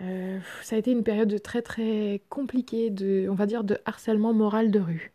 euh, 0.00 0.38
ça 0.62 0.76
a 0.76 0.78
été 0.78 0.92
une 0.92 1.02
période 1.02 1.42
très 1.42 1.62
très 1.62 2.22
compliquée 2.28 2.90
de, 2.90 3.28
on 3.28 3.34
va 3.34 3.46
dire, 3.46 3.64
de 3.64 3.78
harcèlement 3.84 4.32
moral 4.32 4.70
de 4.70 4.80
rue. 4.80 5.12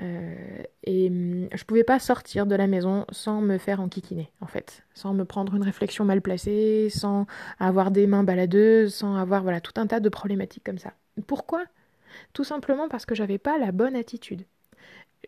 Euh, 0.00 0.62
et 0.84 1.08
hum, 1.08 1.48
je 1.52 1.64
pouvais 1.64 1.84
pas 1.84 1.98
sortir 1.98 2.46
de 2.46 2.54
la 2.54 2.66
maison 2.66 3.04
sans 3.10 3.42
me 3.42 3.58
faire 3.58 3.80
enquiquiner, 3.80 4.30
en 4.40 4.46
fait, 4.46 4.84
sans 4.94 5.12
me 5.12 5.24
prendre 5.24 5.54
une 5.54 5.62
réflexion 5.62 6.04
mal 6.04 6.22
placée, 6.22 6.88
sans 6.90 7.26
avoir 7.58 7.90
des 7.90 8.06
mains 8.06 8.24
baladeuses, 8.24 8.94
sans 8.94 9.16
avoir 9.16 9.42
voilà 9.42 9.60
tout 9.60 9.74
un 9.76 9.86
tas 9.86 10.00
de 10.00 10.08
problématiques 10.08 10.64
comme 10.64 10.78
ça. 10.78 10.94
Pourquoi? 11.26 11.64
Tout 12.32 12.44
simplement 12.44 12.88
parce 12.88 13.06
que 13.06 13.14
j'avais 13.14 13.38
pas 13.38 13.58
la 13.58 13.72
bonne 13.72 13.96
attitude. 13.96 14.44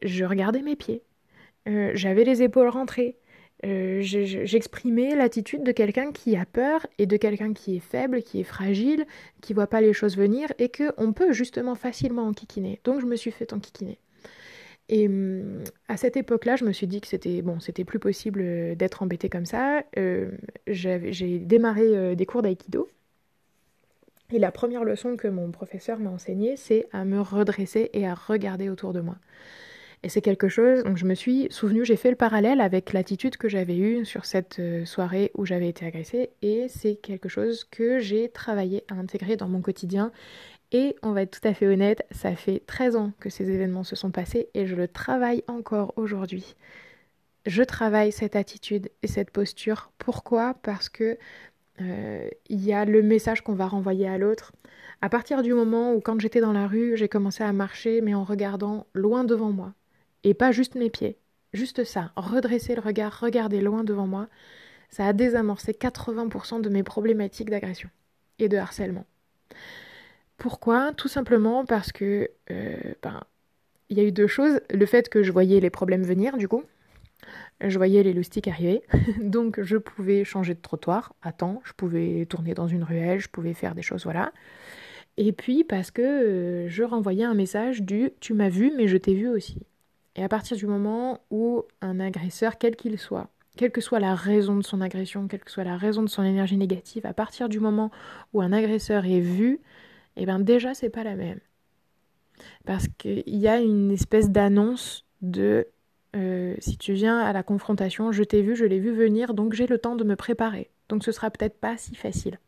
Je 0.03 0.25
regardais 0.25 0.63
mes 0.63 0.77
pieds, 0.77 1.03
euh, 1.69 1.93
j'avais 1.95 2.25
les 2.25 2.43
épaules 2.43 2.69
rentrées, 2.69 3.17
euh, 3.65 4.01
j'exprimais 4.03 5.15
l'attitude 5.15 5.63
de 5.63 5.73
quelqu'un 5.73 6.13
qui 6.13 6.37
a 6.37 6.45
peur 6.45 6.87
et 6.99 7.07
de 7.07 7.17
quelqu'un 7.17 7.55
qui 7.55 7.77
est 7.77 7.81
faible, 7.81 8.23
qui 8.23 8.41
est 8.41 8.45
fragile, 8.45 9.07
qui 9.41 9.55
voit 9.55 9.69
pas 9.69 9.81
les 9.81 9.93
choses 9.93 10.17
venir 10.17 10.53
et 10.59 10.69
que 10.69 10.93
on 10.99 11.13
peut 11.13 11.33
justement 11.33 11.75
facilement 11.75 12.27
enquiquiner. 12.27 12.81
Donc 12.85 13.01
je 13.01 13.07
me 13.07 13.17
suis 13.17 13.31
fait 13.31 13.53
enquiquiner. 13.53 13.99
Et 14.91 15.07
hum, 15.09 15.65
à 15.89 15.97
cette 15.97 16.17
époque-là, 16.19 16.57
je 16.57 16.65
me 16.65 16.73
suis 16.73 16.87
dit 16.87 17.01
que 17.01 17.07
c'était 17.07 17.41
bon, 17.41 17.59
c'était 17.61 17.85
plus 17.85 17.99
possible 17.99 18.41
euh, 18.43 18.75
d'être 18.75 19.03
embêtée 19.03 19.31
comme 19.31 19.47
ça. 19.47 19.83
j'ai 20.67 21.39
démarré 21.39 22.17
des 22.17 22.27
cours 22.27 22.43
d'aïkido 22.43 22.89
et 24.35 24.39
la 24.39 24.51
première 24.51 24.85
leçon 24.85 25.17
que 25.17 25.29
mon 25.29 25.51
professeur 25.51 25.99
m'a 25.99 26.11
enseignée, 26.11 26.57
c'est 26.57 26.87
à 26.93 27.05
me 27.05 27.21
redresser 27.21 27.91
et 27.93 28.07
à 28.07 28.15
regarder 28.15 28.69
autour 28.69 28.93
de 28.93 29.01
moi. 29.01 29.17
Et 30.03 30.11
c'est 30.11 30.21
quelque 30.21 30.49
chose, 30.49 30.85
donc 30.85 30.99
je 30.99 31.07
me 31.07 31.15
suis 31.15 31.47
souvenu, 31.51 31.85
j'ai 31.85 31.97
fait 31.97 32.11
le 32.11 32.17
parallèle 32.17 32.61
avec 32.61 32.93
l'attitude 32.93 33.39
que 33.39 33.49
j'avais 33.49 33.77
eue 33.77 34.05
sur 34.05 34.27
cette 34.27 34.59
euh, 34.59 34.85
soirée 34.85 35.31
où 35.35 35.47
j'avais 35.47 35.69
été 35.69 35.87
agressée, 35.87 36.31
et 36.43 36.67
c'est 36.69 36.97
quelque 36.97 37.31
chose 37.31 37.65
que 37.65 38.01
j'ai 38.01 38.29
travaillé 38.29 38.85
à 38.89 38.95
intégrer 38.95 39.37
dans 39.37 39.49
mon 39.49 39.63
quotidien. 39.63 40.13
Et 40.73 40.97
on 41.03 41.13
va 41.13 41.23
être 41.23 41.41
tout 41.41 41.49
à 41.49 41.55
fait 41.55 41.67
honnête, 41.67 42.05
ça 42.11 42.35
fait 42.35 42.61
13 42.67 42.97
ans 42.97 43.13
que 43.21 43.31
ces 43.31 43.51
événements 43.51 43.85
se 43.85 43.97
sont 43.97 44.11
passés 44.11 44.49
et 44.53 44.67
je 44.67 44.75
le 44.75 44.89
travaille 44.89 45.45
encore 45.47 45.95
aujourd'hui. 45.97 46.55
Je 47.47 47.63
travaille 47.63 48.13
cette 48.13 48.37
attitude 48.37 48.91
et 49.03 49.07
cette 49.07 49.31
posture. 49.31 49.91
Pourquoi? 49.99 50.55
Parce 50.63 50.89
que 50.89 51.17
euh, 51.81 52.29
il 52.49 52.65
y 52.65 52.73
a 52.73 52.85
le 52.85 53.03
message 53.03 53.43
qu'on 53.43 53.55
va 53.55 53.67
renvoyer 53.67 54.09
à 54.09 54.19
l'autre. 54.19 54.53
À 55.03 55.09
partir 55.09 55.43
du 55.43 55.53
moment 55.53 55.93
où, 55.93 56.01
quand 56.01 56.21
j'étais 56.21 56.41
dans 56.41 56.53
la 56.53 56.67
rue, 56.67 56.97
j'ai 56.97 57.09
commencé 57.09 57.43
à 57.43 57.53
marcher, 57.53 58.01
mais 58.01 58.15
en 58.15 58.25
regardant 58.25 58.87
loin 58.95 59.25
devant 59.25 59.51
moi, 59.51 59.75
et 60.23 60.35
pas 60.35 60.53
juste 60.53 60.77
mes 60.77 60.91
pieds, 60.91 61.19
juste 61.53 61.85
ça, 61.85 62.13
redresser 62.17 62.75
le 62.75 62.81
regard, 62.81 63.21
regarder 63.21 63.61
loin 63.61 63.85
devant 63.85 64.07
moi, 64.07 64.29
ça 64.91 65.07
a 65.07 65.13
désamorcé 65.13 65.73
80% 65.73 66.61
de 66.61 66.69
mes 66.69 66.83
problématiques 66.83 67.51
d'agression 67.51 67.91
et 68.39 68.49
de 68.49 68.57
harcèlement. 68.57 69.07
Pourquoi? 70.39 70.93
Tout 70.93 71.09
simplement 71.09 71.65
parce 71.65 71.93
que 71.93 72.31
euh, 72.51 72.77
ben, 73.03 73.23
il 73.89 73.99
y 73.99 74.01
a 74.01 74.05
eu 74.05 74.13
deux 74.13 74.27
choses. 74.27 74.61
Le 74.71 74.87
fait 74.87 75.09
que 75.09 75.23
je 75.23 75.33
voyais 75.33 75.61
les 75.61 75.71
problèmes 75.71 76.03
venir, 76.03 76.37
du 76.37 76.49
coup, 76.49 76.65
je 77.61 77.77
voyais 77.77 78.03
les 78.03 78.13
loustiques 78.13 78.49
arriver, 78.49 78.83
donc 79.21 79.61
je 79.63 79.77
pouvais 79.77 80.25
changer 80.25 80.55
de 80.55 80.61
trottoir 80.61 81.15
à 81.23 81.33
temps, 81.33 81.61
je 81.65 81.73
pouvais 81.73 82.27
tourner 82.27 82.55
dans 82.55 82.67
une 82.67 82.83
ruelle, 82.83 83.21
je 83.21 83.29
pouvais 83.29 83.55
faire 83.55 83.75
des 83.75 83.83
choses, 83.83 84.05
voilà. 84.05 84.33
Et 85.17 85.33
puis 85.33 85.65
parce 85.65 85.91
que 85.91 86.03
euh, 86.03 86.69
je 86.69 86.83
renvoyais 86.83 87.25
un 87.25 87.35
message 87.35 87.83
du 87.83 88.11
tu 88.21 88.35
m'as 88.35 88.49
vu 88.49 88.73
mais 88.77 88.89
je 88.89 88.97
t'ai 88.97 89.15
vu 89.15 89.29
aussi. 89.29 89.63
Et 90.17 90.23
à 90.23 90.29
partir 90.29 90.57
du 90.57 90.67
moment 90.67 91.21
où 91.31 91.63
un 91.81 92.01
agresseur, 92.01 92.59
quel 92.59 92.77
qu'il 92.77 92.99
soit, 92.99 93.29
quelle 93.57 93.71
que 93.71 93.81
soit 93.81 94.01
la 94.01 94.15
raison 94.15 94.57
de 94.57 94.63
son 94.63 94.81
agression, 94.81 95.29
quelle 95.29 95.45
que 95.45 95.51
soit 95.51 95.65
la 95.65 95.77
raison 95.77 96.03
de 96.03 96.09
son 96.09 96.23
énergie 96.23 96.57
négative, 96.57 97.07
à 97.07 97.15
partir 97.15 97.49
du 97.49 97.61
moment 97.61 97.91
où 98.33 98.41
un 98.43 98.53
agresseur 98.53 99.07
est 99.07 99.21
vu, 99.21 99.61
eh 100.17 100.27
bien 100.27 100.41
déjà 100.41 100.75
c'est 100.75 100.91
pas 100.91 101.05
la 101.05 101.15
même. 101.15 101.41
Parce 102.65 102.89
qu'il 102.99 103.23
y 103.27 103.47
a 103.47 103.61
une 103.61 103.93
espèce 103.93 104.31
d'annonce 104.31 105.05
de 105.23 105.69
euh, 106.15 106.55
si 106.59 106.77
tu 106.79 106.93
viens 106.93 107.19
à 107.19 107.33
la 107.33 107.43
confrontation, 107.43 108.13
je 108.13 108.23
t'ai 108.23 108.43
vu, 108.43 108.55
je 108.57 108.65
l'ai 108.65 108.79
vu 108.79 108.93
venir, 108.93 109.35
donc 109.35 109.53
j'ai 109.53 109.67
le 109.67 109.79
temps 109.79 109.97
de 109.97 110.05
me 110.05 110.17
préparer. 110.17 110.71
Donc 110.89 111.05
ce 111.05 111.13
sera 111.13 111.31
peut-être 111.31 111.59
pas 111.59 111.77
si 111.77 111.95
facile. 111.95 112.39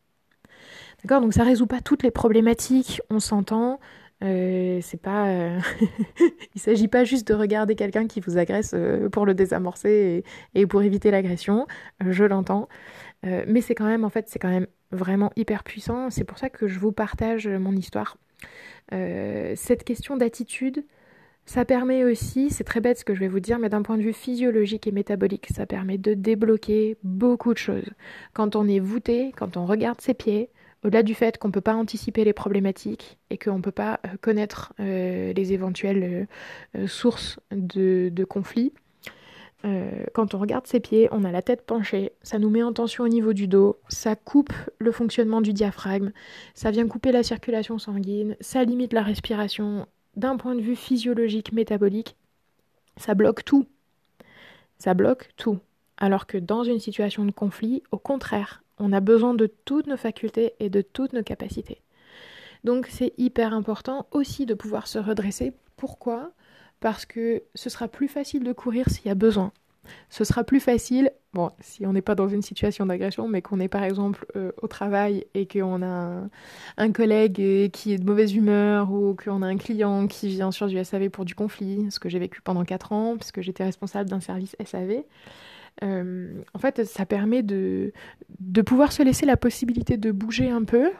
D'accord? 1.03 1.21
Donc 1.21 1.35
ça 1.35 1.45
résout 1.45 1.67
pas 1.67 1.81
toutes 1.81 2.03
les 2.03 2.11
problématiques, 2.11 3.01
on 3.11 3.21
s'entend. 3.21 3.81
Euh, 4.25 4.79
c'est 4.83 5.01
pas. 5.01 5.29
Euh, 5.29 5.59
il 6.55 6.61
s'agit 6.61 6.89
pas 6.89 7.05
juste 7.05 7.29
de 7.29 7.35
regarder 7.35 7.75
quelqu'un 7.75 8.07
qui 8.07 8.21
vous 8.21 8.39
agresse 8.39 8.75
pour 9.13 9.27
le 9.27 9.35
désamorcer 9.35 10.25
et, 10.55 10.61
et 10.61 10.67
pour 10.67 10.83
éviter 10.83 11.11
l'agression. 11.11 11.67
je 12.01 12.25
l'entends. 12.25 12.69
mais 13.23 13.61
c'est 13.61 13.75
quand 13.75 13.87
même, 13.87 14.05
en 14.05 14.11
fait, 14.11 14.29
c'est 14.29 14.39
quand 14.39 14.51
même 14.51 14.67
vraiment 14.93 15.33
hyper 15.37 15.65
puissant. 15.65 16.11
C'est 16.11 16.25
pour 16.25 16.39
ça 16.39 16.51
que 16.51 16.69
je 16.69 16.79
vous 16.79 16.93
partage 16.93 17.49
mon 17.49 17.73
histoire. 17.73 18.17
cette 18.91 19.85
question 19.85 20.17
d'attitude, 20.17 20.85
ça 21.47 21.65
permet 21.65 22.05
aussi, 22.05 22.51
c'est 22.51 22.65
très 22.65 22.81
bête 22.81 22.99
ce 22.99 23.05
que 23.05 23.15
je 23.15 23.21
vais 23.21 23.29
vous 23.29 23.41
dire, 23.41 23.61
mais 23.61 23.69
d'un 23.69 23.83
point 23.83 23.97
de 23.97 24.03
vue 24.03 24.13
physiologique 24.13 24.89
et 24.89 24.93
métabolique, 24.93 25.47
ça 25.55 25.65
permet 25.65 25.97
de 25.97 26.13
débloquer 26.13 26.99
beaucoup 27.05 27.53
de 27.53 27.59
choses. 27.59 27.89
Quand 28.35 28.57
on 28.57 28.67
est 28.69 28.81
voûté, 28.81 29.33
quand 29.37 29.57
on 29.57 29.65
regarde 29.65 30.01
ses 30.01 30.13
pieds, 30.13 30.51
au-delà 30.85 31.05
du 31.05 31.15
fait 31.15 31.39
qu'on 31.39 31.49
ne 31.49 31.53
peut 31.53 31.61
pas 31.61 31.75
anticiper 31.75 32.25
les 32.25 32.33
problématiques 32.33 33.19
et 33.31 33.39
qu'on 33.39 33.59
ne 33.59 33.63
peut 33.63 33.71
pas 33.71 34.01
euh, 34.05 34.11
connaître 34.21 34.73
euh, 34.81 35.33
les 35.33 35.53
éventuelles 35.53 36.27
euh, 36.77 36.87
sources 36.87 37.39
de, 37.53 38.11
de 38.13 38.25
conflits, 38.25 38.73
quand 40.15 40.33
on 40.33 40.39
regarde 40.39 40.65
ses 40.69 40.79
pieds, 40.79 41.09
on 41.11 41.25
a 41.25 41.33
la 41.33 41.43
tête 41.43 41.67
penchée, 41.67 42.13
ça 42.23 42.39
nous 42.39 42.51
met 42.51 42.63
en 42.63 42.73
tension 42.73 43.03
au 43.03 43.09
niveau 43.09 43.33
du 43.33 43.49
dos, 43.49 43.81
ça 43.89 44.15
coupe 44.15 44.53
le 44.79 44.93
fonctionnement 44.93 45.41
du 45.41 45.53
diaphragme, 45.53 46.13
ça 46.55 46.71
vient 46.71 46.87
couper 46.87 47.11
la 47.11 47.25
circulation 47.25 47.77
sanguine, 47.77 48.37
ça 48.41 48.63
limite 48.63 48.93
la 48.93 49.03
respiration, 49.03 49.89
d'un 50.17 50.37
point 50.37 50.55
de 50.55 50.61
vue 50.61 50.77
physiologique, 50.77 51.53
métabolique, 51.53 52.17
ça 52.97 53.15
bloque 53.15 53.45
tout. 53.45 53.67
Ça 54.79 54.95
bloque 54.95 55.31
tout. 55.37 55.59
Alors 55.99 56.27
que 56.27 56.39
dans 56.39 56.65
une 56.65 56.81
situation 56.81 57.25
de 57.25 57.31
conflit, 57.31 57.83
au 57.91 57.99
contraire, 57.99 58.63
on 58.79 58.93
a 58.93 59.01
besoin 59.01 59.35
de 59.35 59.47
toutes 59.65 59.87
nos 59.87 59.97
facultés 59.97 60.55
et 60.61 60.69
de 60.69 60.83
toutes 60.83 61.13
nos 61.13 61.23
capacités. 61.23 61.81
Donc 62.65 62.89
c'est 62.91 63.15
hyper 63.17 63.55
important 63.55 64.07
aussi 64.11 64.45
de 64.45 64.55
pouvoir 64.55 64.87
se 64.87 64.99
redresser. 64.99 65.53
Pourquoi? 65.77 66.33
Parce 66.81 67.07
que 67.07 67.43
ce 67.55 67.71
sera 67.71 67.89
plus 67.89 68.09
facile 68.09 68.45
de 68.45 68.53
courir 68.53 68.89
s'il 68.91 69.07
y 69.07 69.11
a 69.11 69.15
besoin 69.15 69.53
ce 70.11 70.25
sera 70.25 70.45
plus 70.45 70.61
facile, 70.61 71.11
bon, 71.33 71.51
si 71.61 71.87
on 71.87 71.93
n'est 71.93 72.03
pas 72.03 72.15
dans 72.15 72.29
une 72.29 72.43
situation 72.43 72.87
d'agression, 72.87 73.29
mais 73.29 73.43
qu'on 73.43 73.61
est 73.61 73.69
par 73.69 73.85
exemple 73.85 74.27
euh, 74.37 74.53
au 74.63 74.69
travail 74.69 75.27
et 75.35 75.47
qu'on 75.47 75.83
a 75.83 76.23
un, 76.77 76.93
collègue 76.93 77.41
euh, 77.41 77.69
qui 77.69 77.93
est 77.93 77.99
de 77.99 78.05
mauvaise 78.05 78.35
humeur 78.35 78.93
ou 78.93 79.15
qu'on 79.15 79.43
a 79.43 79.47
un 79.47 79.57
client 79.57 80.07
qui 80.07 80.29
vient 80.29 80.51
sur 80.51 80.67
du 80.67 80.83
SAV 80.83 81.11
pour 81.11 81.25
du 81.25 81.35
conflit, 81.35 81.87
ce 81.91 81.99
que 81.99 82.09
j'ai 82.09 82.19
vécu 82.19 82.41
pendant 82.43 82.65
4 82.65 82.93
ans, 82.93 83.17
puisque 83.17 83.41
j'étais 83.41 83.65
responsable 83.65 84.09
d'un 84.09 84.21
service 84.21 84.57
SAV. 84.65 85.05
Euh, 85.83 86.43
en 86.55 86.59
fait, 86.59 86.85
ça 86.85 87.05
permet 87.05 87.43
de, 87.43 87.93
de 88.41 88.63
pouvoir 88.63 88.93
se 88.93 89.03
laisser 89.03 89.27
la 89.27 89.37
possibilité 89.37 89.97
de 89.97 90.11
bouger 90.11 90.51
un 90.51 90.65
peu 90.65 90.91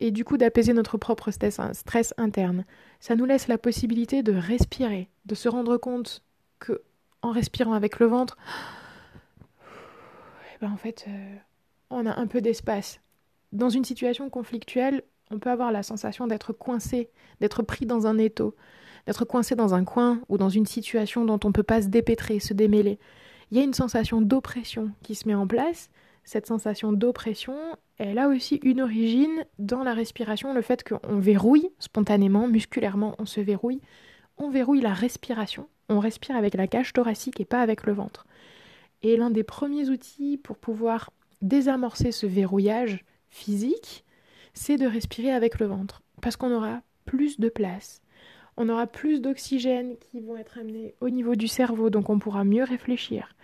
et 0.00 0.10
du 0.10 0.24
coup 0.24 0.36
d'apaiser 0.36 0.72
notre 0.72 0.98
propre 0.98 1.30
stress, 1.30 1.60
stress 1.72 2.14
interne. 2.18 2.64
Ça 3.00 3.16
nous 3.16 3.24
laisse 3.24 3.48
la 3.48 3.58
possibilité 3.58 4.22
de 4.22 4.34
respirer, 4.34 5.08
de 5.24 5.34
se 5.34 5.48
rendre 5.48 5.76
compte 5.76 6.22
que 6.58 6.82
en 7.26 7.32
respirant 7.32 7.72
avec 7.72 7.98
le 7.98 8.06
ventre, 8.06 8.36
eh 10.54 10.58
ben 10.60 10.70
en 10.70 10.76
fait, 10.76 11.04
euh, 11.08 11.36
on 11.90 12.06
a 12.06 12.18
un 12.18 12.26
peu 12.26 12.40
d'espace. 12.40 13.00
Dans 13.52 13.68
une 13.68 13.84
situation 13.84 14.30
conflictuelle, 14.30 15.02
on 15.30 15.38
peut 15.38 15.50
avoir 15.50 15.72
la 15.72 15.82
sensation 15.82 16.26
d'être 16.26 16.52
coincé, 16.52 17.10
d'être 17.40 17.62
pris 17.62 17.84
dans 17.84 18.06
un 18.06 18.16
étau, 18.18 18.54
d'être 19.06 19.24
coincé 19.24 19.56
dans 19.56 19.74
un 19.74 19.84
coin 19.84 20.20
ou 20.28 20.38
dans 20.38 20.48
une 20.48 20.66
situation 20.66 21.24
dont 21.24 21.40
on 21.44 21.48
ne 21.48 21.52
peut 21.52 21.62
pas 21.62 21.82
se 21.82 21.88
dépêtrer, 21.88 22.38
se 22.38 22.54
démêler. 22.54 22.98
Il 23.50 23.58
y 23.58 23.60
a 23.60 23.64
une 23.64 23.74
sensation 23.74 24.20
d'oppression 24.20 24.92
qui 25.02 25.14
se 25.14 25.26
met 25.26 25.34
en 25.34 25.46
place. 25.46 25.90
Cette 26.24 26.46
sensation 26.46 26.92
d'oppression, 26.92 27.56
elle 27.98 28.18
a 28.18 28.28
aussi 28.28 28.56
une 28.62 28.80
origine 28.80 29.44
dans 29.58 29.82
la 29.82 29.94
respiration, 29.94 30.54
le 30.54 30.62
fait 30.62 30.84
qu'on 30.84 31.18
verrouille 31.18 31.70
spontanément, 31.78 32.48
musculairement, 32.48 33.14
on 33.18 33.26
se 33.26 33.40
verrouille. 33.40 33.80
On 34.38 34.50
verrouille 34.50 34.80
la 34.80 34.92
respiration 34.92 35.68
on 35.88 35.98
respire 35.98 36.36
avec 36.36 36.54
la 36.54 36.66
cage 36.66 36.92
thoracique 36.92 37.40
et 37.40 37.44
pas 37.44 37.60
avec 37.60 37.84
le 37.84 37.92
ventre. 37.92 38.26
Et 39.02 39.16
l'un 39.16 39.30
des 39.30 39.44
premiers 39.44 39.88
outils 39.88 40.38
pour 40.38 40.56
pouvoir 40.56 41.10
désamorcer 41.42 42.12
ce 42.12 42.26
verrouillage 42.26 43.04
physique, 43.28 44.04
c'est 44.54 44.76
de 44.76 44.86
respirer 44.86 45.32
avec 45.32 45.58
le 45.58 45.66
ventre. 45.66 46.02
Parce 46.22 46.36
qu'on 46.36 46.52
aura 46.52 46.80
plus 47.04 47.38
de 47.38 47.48
place, 47.48 48.00
on 48.56 48.68
aura 48.68 48.86
plus 48.86 49.20
d'oxygène 49.20 49.96
qui 49.98 50.20
vont 50.20 50.36
être 50.36 50.58
amenés 50.58 50.94
au 51.00 51.10
niveau 51.10 51.34
du 51.34 51.46
cerveau, 51.46 51.90
donc 51.90 52.08
on 52.08 52.18
pourra 52.18 52.44
mieux 52.44 52.64
réfléchir. 52.64 53.34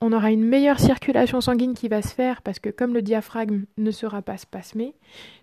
On 0.00 0.12
aura 0.12 0.32
une 0.32 0.44
meilleure 0.44 0.80
circulation 0.80 1.40
sanguine 1.40 1.74
qui 1.74 1.88
va 1.88 2.02
se 2.02 2.14
faire 2.14 2.42
parce 2.42 2.58
que 2.58 2.70
comme 2.70 2.94
le 2.94 3.02
diaphragme 3.02 3.64
ne 3.76 3.90
sera 3.90 4.22
pas 4.22 4.36
spasmé, 4.36 4.94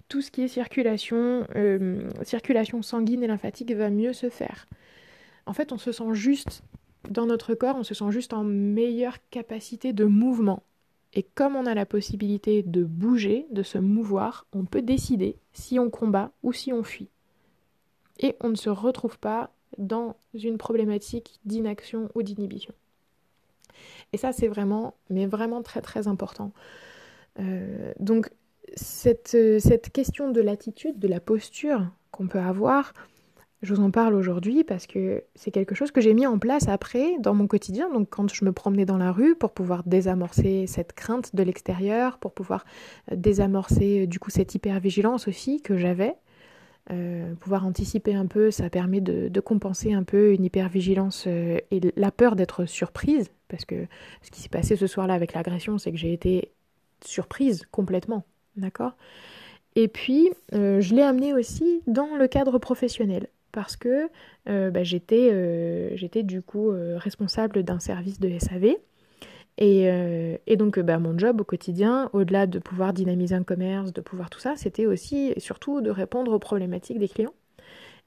tout 0.10 0.22
ce 0.22 0.32
qui 0.32 0.42
est 0.42 0.48
circulation, 0.50 1.46
euh, 1.56 2.10
circulation 2.24 2.82
sanguine 2.82 3.24
et 3.24 3.28
lymphatique 3.28 3.74
va 3.74 3.90
mieux 3.90 4.14
se 4.14 4.30
faire. 4.30 4.68
En 5.50 5.54
fait, 5.54 5.72
on 5.72 5.80
se 5.80 5.92
sent 5.92 6.14
juste 6.14 6.62
dans 7.10 7.26
notre 7.26 7.56
corps, 7.56 7.76
on 7.76 7.84
se 7.84 7.96
sent 7.96 8.12
juste 8.12 8.34
en 8.34 8.44
meilleure 8.44 9.18
capacité 9.32 9.94
de 9.94 10.06
mouvement. 10.06 10.62
Et 11.16 11.24
comme 11.24 11.56
on 11.56 11.66
a 11.66 11.74
la 11.74 11.88
possibilité 11.88 12.62
de 12.62 12.84
bouger, 12.84 13.48
de 13.50 13.64
se 13.64 13.80
mouvoir, 13.80 14.46
on 14.54 14.66
peut 14.66 14.84
décider 14.84 15.38
si 15.54 15.80
on 15.80 15.90
combat 15.90 16.32
ou 16.44 16.54
si 16.54 16.72
on 16.72 16.84
fuit. 16.84 17.10
Et 18.20 18.36
on 18.42 18.50
ne 18.50 18.56
se 18.56 18.70
retrouve 18.70 19.18
pas 19.18 19.50
dans 19.80 20.18
une 20.36 20.60
problématique 20.60 21.40
d'inaction 21.46 22.12
ou 22.14 22.22
d'inhibition. 22.22 22.76
Et 24.14 24.18
ça, 24.18 24.34
c'est 24.34 24.50
vraiment, 24.50 24.94
mais 25.10 25.26
vraiment 25.26 25.64
très 25.64 25.82
très 25.82 26.08
important. 26.08 26.52
Euh, 27.40 27.92
donc, 28.00 28.30
cette, 28.76 29.36
cette 29.60 29.92
question 29.92 30.30
de 30.30 30.42
l'attitude, 30.42 31.00
de 31.00 31.08
la 31.08 31.20
posture 31.20 31.88
qu'on 32.12 32.28
peut 32.28 32.38
avoir, 32.38 32.94
je 33.62 33.74
vous 33.74 33.82
en 33.82 33.92
parle 33.92 34.16
aujourd'hui 34.16 34.64
parce 34.64 34.88
que 34.88 35.24
c'est 35.36 35.52
quelque 35.52 35.76
chose 35.76 35.92
que 35.92 36.00
j'ai 36.00 36.14
mis 36.14 36.26
en 36.26 36.40
place 36.40 36.70
après 36.70 37.18
dans 37.20 37.34
mon 37.34 37.46
quotidien, 37.46 37.92
donc 37.92 38.10
quand 38.10 38.34
je 38.34 38.46
me 38.46 38.54
promenais 38.54 38.86
dans 38.86 38.98
la 38.98 39.12
rue 39.12 39.36
pour 39.36 39.52
pouvoir 39.52 39.84
désamorcer 39.84 40.66
cette 40.66 40.94
crainte 40.94 41.36
de 41.36 41.44
l'extérieur, 41.44 42.20
pour 42.20 42.32
pouvoir 42.32 42.66
euh, 43.12 43.16
désamorcer 43.18 44.04
euh, 44.04 44.08
du 44.08 44.18
coup 44.18 44.30
cette 44.30 44.56
hypervigilance 44.56 45.28
aussi 45.28 45.62
que 45.62 45.78
j'avais. 45.78 46.16
Euh, 46.92 47.36
pouvoir 47.36 47.66
anticiper 47.66 48.16
un 48.16 48.26
peu, 48.28 48.50
ça 48.50 48.70
permet 48.70 49.02
de, 49.02 49.40
compenser 49.42 49.94
un 49.94 50.04
peu 50.04 50.34
une 50.34 50.46
hypervigilance 50.46 51.28
et 51.28 51.64
la 51.96 52.12
peur 52.12 52.36
d'être 52.36 52.66
surprise, 52.66 53.30
parce 53.48 53.66
que 53.66 53.86
ce 54.24 54.32
qui 54.32 54.42
s'est 54.42 54.50
passé 54.50 54.76
ce 54.76 54.88
soir-là 54.88 55.14
avec 55.14 55.34
l'agression, 55.34 55.78
c'est 55.78 55.92
que 55.92 55.98
j'ai 55.98 56.14
été 56.14 56.52
surprise 57.06 57.68
complètement, 57.70 58.26
d'accord? 58.56 58.94
Et 59.76 59.88
puis, 59.88 60.32
je 60.52 60.96
l'ai 60.96 61.04
amené 61.04 61.36
aussi 61.36 61.84
dans 61.86 62.16
le 62.16 62.28
cadre 62.28 62.58
professionnel 62.58 63.28
parce 63.60 63.76
que 63.76 64.10
euh, 64.48 64.72
bah, 64.72 64.80
euh, 65.12 65.90
j'étais, 65.96 66.24
du 66.24 66.42
coup 66.42 66.72
euh, 66.72 66.98
responsable 66.98 67.64
d'un 67.64 67.82
service 67.82 68.18
de 68.18 68.40
SAV. 68.40 68.78
Et, 69.58 70.56
donc 70.56 70.80
bah, 70.80 70.98
mon 70.98 71.18
job 71.18 71.42
au 71.42 71.44
quotidien, 71.44 72.10
au-delà 72.14 72.48
de 72.48 72.58
pouvoir 72.60 72.94
dynamiser 72.94 73.36
un 73.36 73.44
commerce, 73.44 73.92
de 73.92 74.00
pouvoir 74.00 74.30
tout 74.30 74.40
ça, 74.40 74.54
c'était 74.56 74.86
aussi 74.86 75.34
et 75.36 75.42
surtout 75.42 75.82
de 75.82 75.90
répondre 75.90 76.32
aux 76.32 76.40
problématiques 76.40 77.00
des 77.00 77.10
clients. 77.10 77.34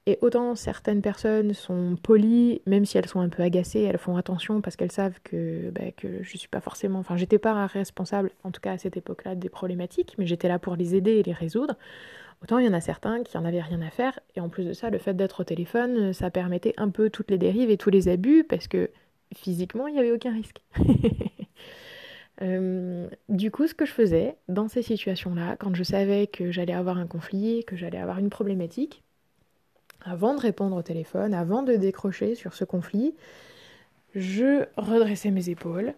Et 0.07 0.17
autant 0.21 0.55
certaines 0.55 1.03
personnes 1.03 1.53
sont 1.53 1.95
polies, 2.01 2.63
même 2.65 2.83
si 2.83 2.97
elles 2.97 3.07
sont 3.07 3.19
un 3.19 3.29
peu 3.29 3.43
agacées, 3.43 3.81
elles 3.81 3.99
font 3.99 4.17
attention 4.17 4.59
parce 4.59 4.75
qu'elles 4.75 4.91
savent 4.91 5.19
que, 5.23 5.69
bah, 5.69 5.91
que 5.95 6.23
je 6.23 6.35
suis 6.35 6.47
pas 6.47 6.61
forcément, 6.61 6.97
enfin 6.97 7.15
j'étais 7.15 7.37
pas 7.37 7.67
responsable, 7.67 8.31
en 8.43 8.49
tout 8.49 8.59
cas 8.59 8.71
à 8.71 8.79
cette 8.79 8.97
époque-là, 8.97 9.35
des 9.35 9.49
problématiques, 9.49 10.15
mais 10.17 10.25
j'étais 10.25 10.47
là 10.47 10.57
pour 10.57 10.75
les 10.75 10.95
aider 10.95 11.11
et 11.11 11.23
les 11.23 11.33
résoudre. 11.33 11.75
Autant 12.43 12.57
il 12.57 12.65
y 12.65 12.69
en 12.69 12.73
a 12.73 12.81
certains 12.81 13.23
qui 13.23 13.37
en 13.37 13.45
avaient 13.45 13.61
rien 13.61 13.81
à 13.81 13.89
faire, 13.89 14.19
et 14.35 14.41
en 14.41 14.49
plus 14.49 14.65
de 14.65 14.73
ça, 14.73 14.89
le 14.89 14.97
fait 14.97 15.13
d'être 15.13 15.39
au 15.39 15.43
téléphone, 15.45 16.11
ça 16.11 16.29
permettait 16.29 16.73
un 16.75 16.89
peu 16.89 17.09
toutes 17.09 17.31
les 17.31 17.37
dérives 17.37 17.69
et 17.69 17.77
tous 17.77 17.89
les 17.89 18.09
abus, 18.09 18.43
parce 18.43 18.67
que 18.67 18.89
physiquement, 19.33 19.87
il 19.87 19.93
n'y 19.93 19.99
avait 19.99 20.11
aucun 20.11 20.33
risque. 20.33 20.61
Euh, 22.41 23.07
du 23.29 23.51
coup, 23.51 23.67
ce 23.67 23.75
que 23.75 23.85
je 23.85 23.91
faisais 23.91 24.35
dans 24.49 24.67
ces 24.67 24.81
situations-là, 24.81 25.55
quand 25.55 25.75
je 25.75 25.83
savais 25.83 26.25
que 26.25 26.51
j'allais 26.51 26.73
avoir 26.73 26.97
un 26.97 27.05
conflit, 27.05 27.63
que 27.63 27.75
j'allais 27.75 27.99
avoir 27.99 28.17
une 28.17 28.31
problématique, 28.31 29.03
avant 30.01 30.33
de 30.33 30.39
répondre 30.39 30.75
au 30.75 30.81
téléphone, 30.81 31.35
avant 31.35 31.61
de 31.61 31.75
décrocher 31.75 32.33
sur 32.33 32.55
ce 32.55 32.65
conflit, 32.65 33.13
je 34.15 34.65
redressais 34.77 35.29
mes 35.29 35.49
épaules, 35.49 35.93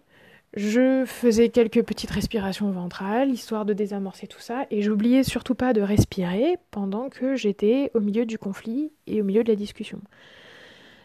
je 0.56 1.04
faisais 1.06 1.50
quelques 1.50 1.84
petites 1.84 2.12
respirations 2.12 2.72
ventrales, 2.72 3.30
histoire 3.30 3.65
de 3.65 3.74
désamorcer 3.74 4.28
tout 4.28 4.39
ça, 4.39 4.65
et 4.72 4.82
j'oubliais 4.82 5.24
surtout 5.24 5.56
pas 5.56 5.74
de 5.74 5.82
respirer 5.82 6.58
pendant 6.72 7.10
que 7.10 7.36
j'étais 7.36 7.91
au 7.94 8.00
milieu 8.00 8.26
du 8.26 8.38
conflit 8.38 8.91
et 9.06 9.22
au 9.22 9.26
milieu 9.26 9.44
de 9.44 9.50
la 9.50 9.56
discussion. 9.56 10.00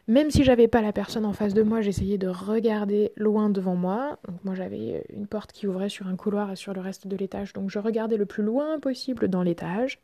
Même 0.07 0.31
si 0.31 0.45
j'avais 0.45 0.69
pas 0.69 0.83
la 0.83 0.93
personne 0.93 1.25
en 1.25 1.33
face 1.33 1.55
de 1.55 1.63
moi, 1.63 1.81
j'essayais 1.81 2.19
de 2.19 2.29
regarder 2.29 3.13
loin 3.17 3.51
devant 3.51 3.77
moi. 3.77 4.19
Donc 4.27 4.43
moi 4.45 4.55
j'avais 4.55 5.05
une 5.11 5.27
porte 5.27 5.53
qui 5.53 5.67
ouvrait 5.67 5.89
sur 5.89 6.09
un 6.09 6.17
couloir 6.17 6.51
et 6.51 6.57
sur 6.57 6.73
le 6.73 6.81
reste 6.81 7.07
de 7.07 7.17
l'étage, 7.17 7.53
donc 7.53 7.71
je 7.71 7.79
regardais 7.79 8.17
le 8.17 8.27
plus 8.27 8.43
loin 8.43 8.79
possible 8.81 9.29
dans 9.29 9.43
l'étage. 9.43 10.01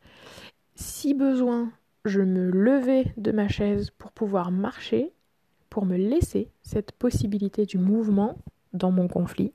Si 0.75 1.13
besoin, 1.13 1.71
je 2.05 2.21
me 2.21 2.49
levais 2.49 3.13
de 3.17 3.31
ma 3.31 3.47
chaise 3.47 3.89
pour 3.97 4.11
pouvoir 4.11 4.51
marcher, 4.51 5.11
pour 5.69 5.85
me 5.85 5.97
laisser 5.97 6.49
cette 6.61 6.91
possibilité 6.93 7.65
du 7.65 7.77
mouvement 7.77 8.37
dans 8.73 8.91
mon 8.91 9.07
conflit. 9.07 9.53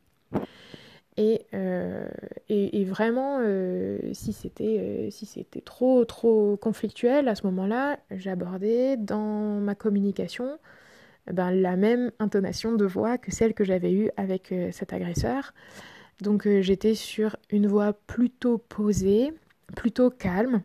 Et, 1.19 1.47
euh, 1.53 2.09
et, 2.49 2.85
vraiment, 2.85 3.39
euh, 3.41 3.99
si 4.15 4.33
c'était 4.33 4.79
euh, 4.79 5.11
si 5.11 5.47
trop 5.65 6.07
trop 6.07 6.57
conflictuel 6.57 7.29
à 7.29 7.35
ce 7.35 7.47
moment-là, 7.49 7.99
j'abordais 8.11 8.97
dans 8.97 9.61
ma 9.61 9.75
communication 9.75 10.59
ben, 11.31 11.51
la 11.51 11.77
même 11.77 12.13
intonation 12.19 12.73
de 12.73 12.87
voix 12.87 13.19
que 13.19 13.31
celle 13.31 13.53
que 13.53 13.63
j'avais 13.63 13.93
eue 13.93 14.11
avec 14.17 14.55
cet 14.73 14.93
agresseur. 14.93 15.53
Donc 16.23 16.49
j'étais 16.61 16.95
sur 16.95 17.37
une 17.51 17.67
voix 17.67 17.93
plutôt 17.93 18.59
posée, 18.59 19.35
plutôt 19.77 20.11
calme, 20.11 20.63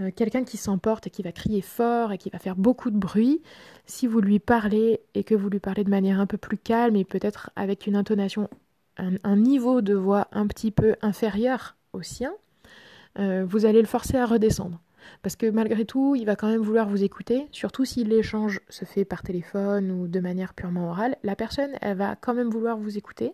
euh, 0.00 0.10
quelqu'un 0.14 0.44
qui 0.44 0.56
s'emporte 0.56 1.06
et 1.06 1.10
qui 1.10 1.22
va 1.22 1.32
crier 1.32 1.60
fort 1.60 2.12
et 2.12 2.18
qui 2.18 2.30
va 2.30 2.38
faire 2.38 2.56
beaucoup 2.56 2.90
de 2.90 2.96
bruit, 2.96 3.42
si 3.86 4.06
vous 4.06 4.20
lui 4.20 4.38
parlez 4.38 5.00
et 5.14 5.24
que 5.24 5.34
vous 5.34 5.48
lui 5.48 5.58
parlez 5.58 5.82
de 5.82 5.90
manière 5.90 6.20
un 6.20 6.26
peu 6.26 6.38
plus 6.38 6.58
calme 6.58 6.96
et 6.96 7.04
peut-être 7.04 7.50
avec 7.56 7.86
une 7.86 7.96
intonation, 7.96 8.48
un, 8.96 9.36
niveau 9.36 9.80
de 9.80 9.94
voix 9.94 10.28
un 10.32 10.46
petit 10.46 10.70
peu 10.70 10.94
inférieur 11.02 11.76
au 11.92 12.02
sien, 12.02 12.32
euh, 13.18 13.44
vous 13.48 13.66
allez 13.66 13.80
le 13.80 13.86
forcer 13.86 14.16
à 14.16 14.26
redescendre. 14.26 14.80
Parce 15.22 15.36
que 15.36 15.46
malgré 15.46 15.84
tout, 15.84 16.14
il 16.14 16.26
va 16.26 16.36
quand 16.36 16.48
même 16.48 16.60
vouloir 16.60 16.88
vous 16.88 17.02
écouter, 17.02 17.46
surtout 17.50 17.84
si 17.84 18.04
l'échange 18.04 18.60
se 18.68 18.84
fait 18.84 19.04
par 19.04 19.22
téléphone 19.22 19.90
ou 19.90 20.06
de 20.06 20.20
manière 20.20 20.54
purement 20.54 20.90
orale. 20.90 21.16
La 21.22 21.34
personne, 21.34 21.70
elle 21.80 21.96
va 21.96 22.14
quand 22.16 22.34
même 22.34 22.50
vouloir 22.50 22.76
vous 22.76 22.98
écouter, 22.98 23.32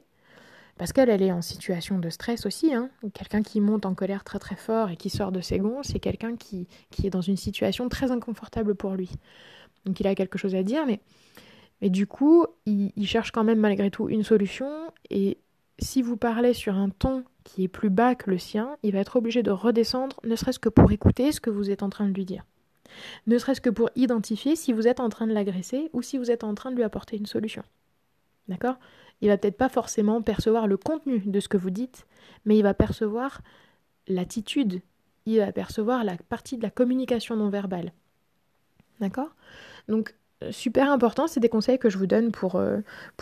parce 0.76 0.92
qu'elle, 0.92 1.08
elle 1.08 1.22
est 1.22 1.32
en 1.32 1.42
situation 1.42 1.98
de 1.98 2.10
stress 2.10 2.46
aussi. 2.46 2.74
Hein. 2.74 2.90
Quelqu'un 3.12 3.42
qui 3.42 3.60
monte 3.60 3.86
en 3.86 3.94
colère 3.94 4.24
très 4.24 4.38
très 4.38 4.56
fort 4.56 4.90
et 4.90 4.96
qui 4.96 5.08
sort 5.08 5.30
de 5.30 5.40
ses 5.40 5.58
gonds, 5.58 5.82
c'est 5.82 6.00
quelqu'un 6.00 6.36
qui, 6.36 6.66
qui, 6.90 7.06
est 7.06 7.10
dans 7.10 7.20
une 7.20 7.36
situation 7.36 7.88
très 7.88 8.10
inconfortable 8.10 8.74
pour 8.74 8.94
lui. 8.94 9.10
Donc 9.84 10.00
il 10.00 10.06
a 10.06 10.14
quelque 10.14 10.38
chose 10.38 10.54
à 10.54 10.62
dire, 10.62 10.84
mais, 10.86 11.00
mais 11.80 11.90
du 11.90 12.06
coup, 12.06 12.46
il, 12.66 12.92
il 12.96 13.06
cherche 13.06 13.30
quand 13.30 13.44
même 13.44 13.60
malgré 13.60 13.90
tout 13.90 14.08
une 14.08 14.24
solution. 14.24 14.68
Et 15.10 15.38
si 15.78 16.02
vous 16.02 16.16
parlez 16.16 16.54
sur 16.54 16.74
un 16.74 16.88
ton 16.88 17.24
qui 17.44 17.64
est 17.64 17.68
plus 17.68 17.90
bas 17.90 18.14
que 18.14 18.30
le 18.30 18.38
sien, 18.38 18.76
il 18.82 18.92
va 18.92 19.00
être 19.00 19.16
obligé 19.16 19.42
de 19.42 19.50
redescendre, 19.50 20.18
ne 20.24 20.34
serait-ce 20.34 20.58
que 20.58 20.68
pour 20.68 20.90
écouter 20.90 21.30
ce 21.30 21.40
que 21.40 21.50
vous 21.50 21.70
êtes 21.70 21.82
en 21.82 21.90
train 21.90 22.08
de 22.08 22.14
lui 22.14 22.24
dire. 22.24 22.44
Ne 23.26 23.38
serait-ce 23.38 23.60
que 23.60 23.70
pour 23.70 23.90
identifier 23.96 24.56
si 24.56 24.72
vous 24.72 24.88
êtes 24.88 25.00
en 25.00 25.08
train 25.08 25.26
de 25.26 25.32
l'agresser 25.32 25.90
ou 25.92 26.02
si 26.02 26.18
vous 26.18 26.30
êtes 26.30 26.44
en 26.44 26.54
train 26.54 26.70
de 26.70 26.76
lui 26.76 26.82
apporter 26.82 27.16
une 27.16 27.26
solution. 27.26 27.62
D'accord? 28.48 28.76
Il 29.20 29.28
va 29.28 29.38
peut-être 29.38 29.56
pas 29.56 29.68
forcément 29.68 30.22
percevoir 30.22 30.66
le 30.66 30.76
contenu 30.76 31.20
de 31.20 31.40
ce 31.40 31.48
que 31.48 31.56
vous 31.56 31.70
dites, 31.70 32.06
mais 32.44 32.56
il 32.58 32.62
va 32.62 32.74
percevoir 32.74 33.40
l'attitude, 34.06 34.82
il 35.26 35.38
va 35.38 35.52
percevoir 35.52 36.04
la 36.04 36.16
partie 36.16 36.56
de 36.58 36.62
la 36.62 36.70
communication 36.70 37.36
non 37.36 37.48
verbale. 37.48 37.92
D'accord? 39.00 39.34
Donc 39.88 40.14
super 40.50 40.90
important, 40.90 41.26
c'est 41.26 41.40
des 41.40 41.48
conseils 41.48 41.78
que 41.78 41.90
je 41.90 41.98
vous 41.98 42.06
donne 42.06 42.32
pour, 42.32 42.56
euh, 42.56 42.78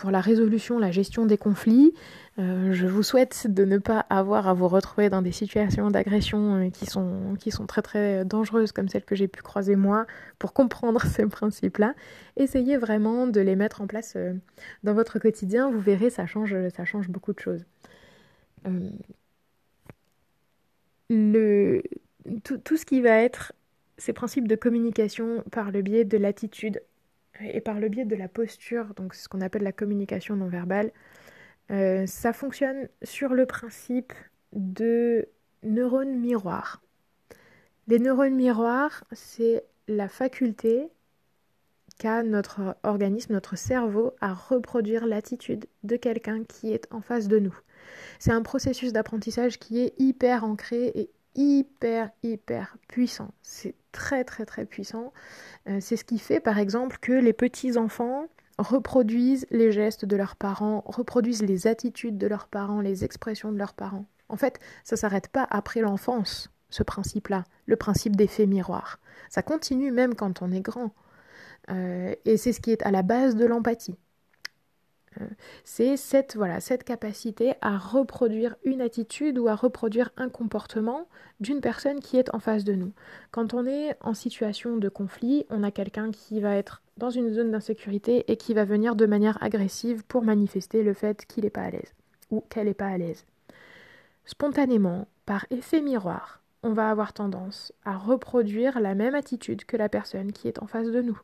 la 0.09 0.21
résolution, 0.21 0.79
la 0.79 0.91
gestion 0.91 1.25
des 1.25 1.37
conflits. 1.37 1.93
Euh, 2.39 2.73
je 2.73 2.87
vous 2.87 3.03
souhaite 3.03 3.47
de 3.47 3.65
ne 3.65 3.77
pas 3.77 4.05
avoir 4.09 4.47
à 4.47 4.53
vous 4.53 4.67
retrouver 4.67 5.09
dans 5.09 5.21
des 5.21 5.31
situations 5.31 5.89
d'agression 5.89 6.55
euh, 6.55 6.69
qui, 6.69 6.85
sont, 6.85 7.65
très 7.67 7.81
très 7.81 8.25
dangereuses 8.25 8.71
comme 8.71 8.89
celles 8.89 9.05
que 9.05 9.15
j'ai 9.15 9.27
pu 9.27 9.41
croiser 9.41 9.75
moi 9.75 10.05
pour 10.39 10.53
comprendre 10.53 11.01
ces 11.05 11.25
principes-là. 11.25 11.93
Essayez 12.37 12.77
vraiment 12.77 13.27
de 13.27 13.41
les 13.41 13.55
mettre 13.55 13.81
en 13.81 13.87
place 13.87 14.17
dans 14.83 14.93
votre 14.93 15.19
quotidien, 15.19 15.69
vous 15.69 15.79
verrez, 15.79 16.09
ça 16.09 16.25
change, 16.25 16.55
beaucoup 17.09 17.33
de 17.33 17.39
choses. 17.39 17.65
tout 21.09 22.77
ce 22.77 22.85
qui 22.85 23.01
va 23.01 23.21
être 23.21 23.53
ces 23.97 24.13
principes 24.13 24.47
de 24.47 24.55
communication 24.55 25.43
par 25.51 25.71
le 25.71 25.81
biais 25.81 26.05
de 26.05 26.17
l'attitude, 26.17 26.81
et 27.41 27.61
par 27.61 27.79
le 27.79 27.89
biais 27.89 28.05
de 28.05 28.15
la 28.15 28.27
posture, 28.27 28.93
donc 28.95 29.15
ce 29.15 29.27
qu'on 29.27 29.41
appelle 29.41 29.63
la 29.63 29.71
communication 29.71 30.35
non 30.35 30.47
verbale, 30.47 30.91
euh, 31.71 32.05
ça 32.05 32.33
fonctionne 32.33 32.89
sur 33.03 33.33
le 33.33 33.45
principe 33.45 34.13
de 34.51 35.27
neurones 35.63 36.19
miroirs. 36.19 36.81
Les 37.87 37.99
neurones 37.99 38.35
miroirs, 38.35 39.03
c'est 39.11 39.63
la 39.87 40.07
faculté 40.07 40.89
qu'a 41.99 42.23
notre 42.23 42.75
organisme, 42.83 43.33
notre 43.33 43.55
cerveau, 43.55 44.13
à 44.21 44.33
reproduire 44.33 45.05
l'attitude 45.05 45.65
de 45.83 45.95
quelqu'un 45.95 46.43
qui 46.43 46.71
est 46.73 46.87
en 46.91 47.01
face 47.01 47.27
de 47.27 47.39
nous. 47.39 47.57
C'est 48.19 48.31
un 48.31 48.41
processus 48.41 48.93
d'apprentissage 48.93 49.59
qui 49.59 49.79
est 49.81 49.93
hyper 49.99 50.43
ancré 50.43 50.91
et 50.95 51.09
hyper, 51.35 52.09
hyper 52.23 52.77
puissant. 52.87 53.31
Très, 53.93 54.25
très, 54.25 54.45
très 54.45 54.65
puissant. 54.65 55.13
Euh, 55.69 55.77
c'est 55.79 55.95
ce 55.95 56.03
qui 56.03 56.19
fait, 56.19 56.41
par 56.41 56.59
exemple, 56.59 56.97
que 56.99 57.13
les 57.13 57.31
petits-enfants 57.31 58.27
reproduisent 58.57 59.47
les 59.49 59.71
gestes 59.71 60.03
de 60.03 60.17
leurs 60.17 60.35
parents, 60.35 60.83
reproduisent 60.85 61.41
les 61.41 61.67
attitudes 61.67 62.17
de 62.17 62.27
leurs 62.27 62.47
parents, 62.47 62.81
les 62.81 63.05
expressions 63.05 63.53
de 63.53 63.57
leurs 63.57 63.73
parents. 63.73 64.05
En 64.27 64.35
fait, 64.35 64.59
ça 64.83 64.95
ne 64.95 64.99
s'arrête 64.99 65.29
pas 65.29 65.47
après 65.49 65.79
l'enfance, 65.79 66.51
ce 66.69 66.83
principe-là, 66.83 67.45
le 67.65 67.75
principe 67.77 68.15
d'effet 68.15 68.45
miroir. 68.45 68.99
Ça 69.29 69.41
continue 69.41 69.91
même 69.91 70.15
quand 70.15 70.41
on 70.41 70.51
est 70.51 70.61
grand. 70.61 70.91
Euh, 71.69 72.13
et 72.25 72.37
c'est 72.37 72.51
ce 72.51 72.59
qui 72.59 72.71
est 72.71 72.83
à 72.83 72.91
la 72.91 73.03
base 73.03 73.35
de 73.35 73.45
l'empathie. 73.45 73.95
Euh, 75.21 75.25
c'est 75.63 75.97
cette, 75.97 76.35
voilà, 76.35 76.59
cette 76.59 76.83
capacité 76.83 77.53
à 77.61 77.77
reproduire 77.77 78.55
une 78.63 78.81
attitude 78.81 79.37
ou 79.37 79.47
à 79.47 79.55
reproduire 79.55 80.09
un 80.17 80.29
comportement 80.29 81.07
d'une 81.39 81.61
personne 81.61 81.99
qui 81.99 82.17
est 82.17 82.33
en 82.33 82.39
face 82.39 82.63
de 82.63 82.73
nous. 82.73 82.93
Quand 83.31 83.53
on 83.53 83.65
est 83.65 83.95
en 84.01 84.13
situation 84.13 84.77
de 84.77 84.89
conflit, 84.89 85.45
on 85.49 85.63
a 85.63 85.71
quelqu'un 85.71 86.11
qui 86.11 86.39
va 86.41 86.55
être 86.55 86.81
dans 86.97 87.09
une 87.09 87.33
zone 87.33 87.51
d'insécurité 87.51 88.31
et 88.31 88.37
qui 88.37 88.53
va 88.53 88.65
venir 88.65 88.95
de 88.95 89.05
manière 89.05 89.41
agressive 89.41 90.03
pour 90.05 90.23
manifester 90.23 90.83
le 90.83 90.93
fait 90.93 91.25
qu'il 91.25 91.43
n'est 91.43 91.49
pas 91.49 91.63
à 91.63 91.71
l'aise 91.71 91.93
ou 92.29 92.41
qu'elle 92.41 92.67
n'est 92.67 92.73
pas 92.73 92.87
à 92.87 92.97
l'aise. 92.97 93.25
Spontanément, 94.25 95.07
par 95.25 95.45
effet 95.49 95.81
miroir, 95.81 96.41
on 96.63 96.71
va 96.71 96.89
avoir 96.89 97.13
tendance 97.13 97.73
à 97.83 97.97
reproduire 97.97 98.79
la 98.79 98.95
même 98.95 99.15
attitude 99.15 99.65
que 99.65 99.75
la 99.75 99.89
personne 99.89 100.31
qui 100.31 100.47
est 100.47 100.61
en 100.61 100.67
face 100.67 100.87
de 100.87 101.01
nous. 101.01 101.19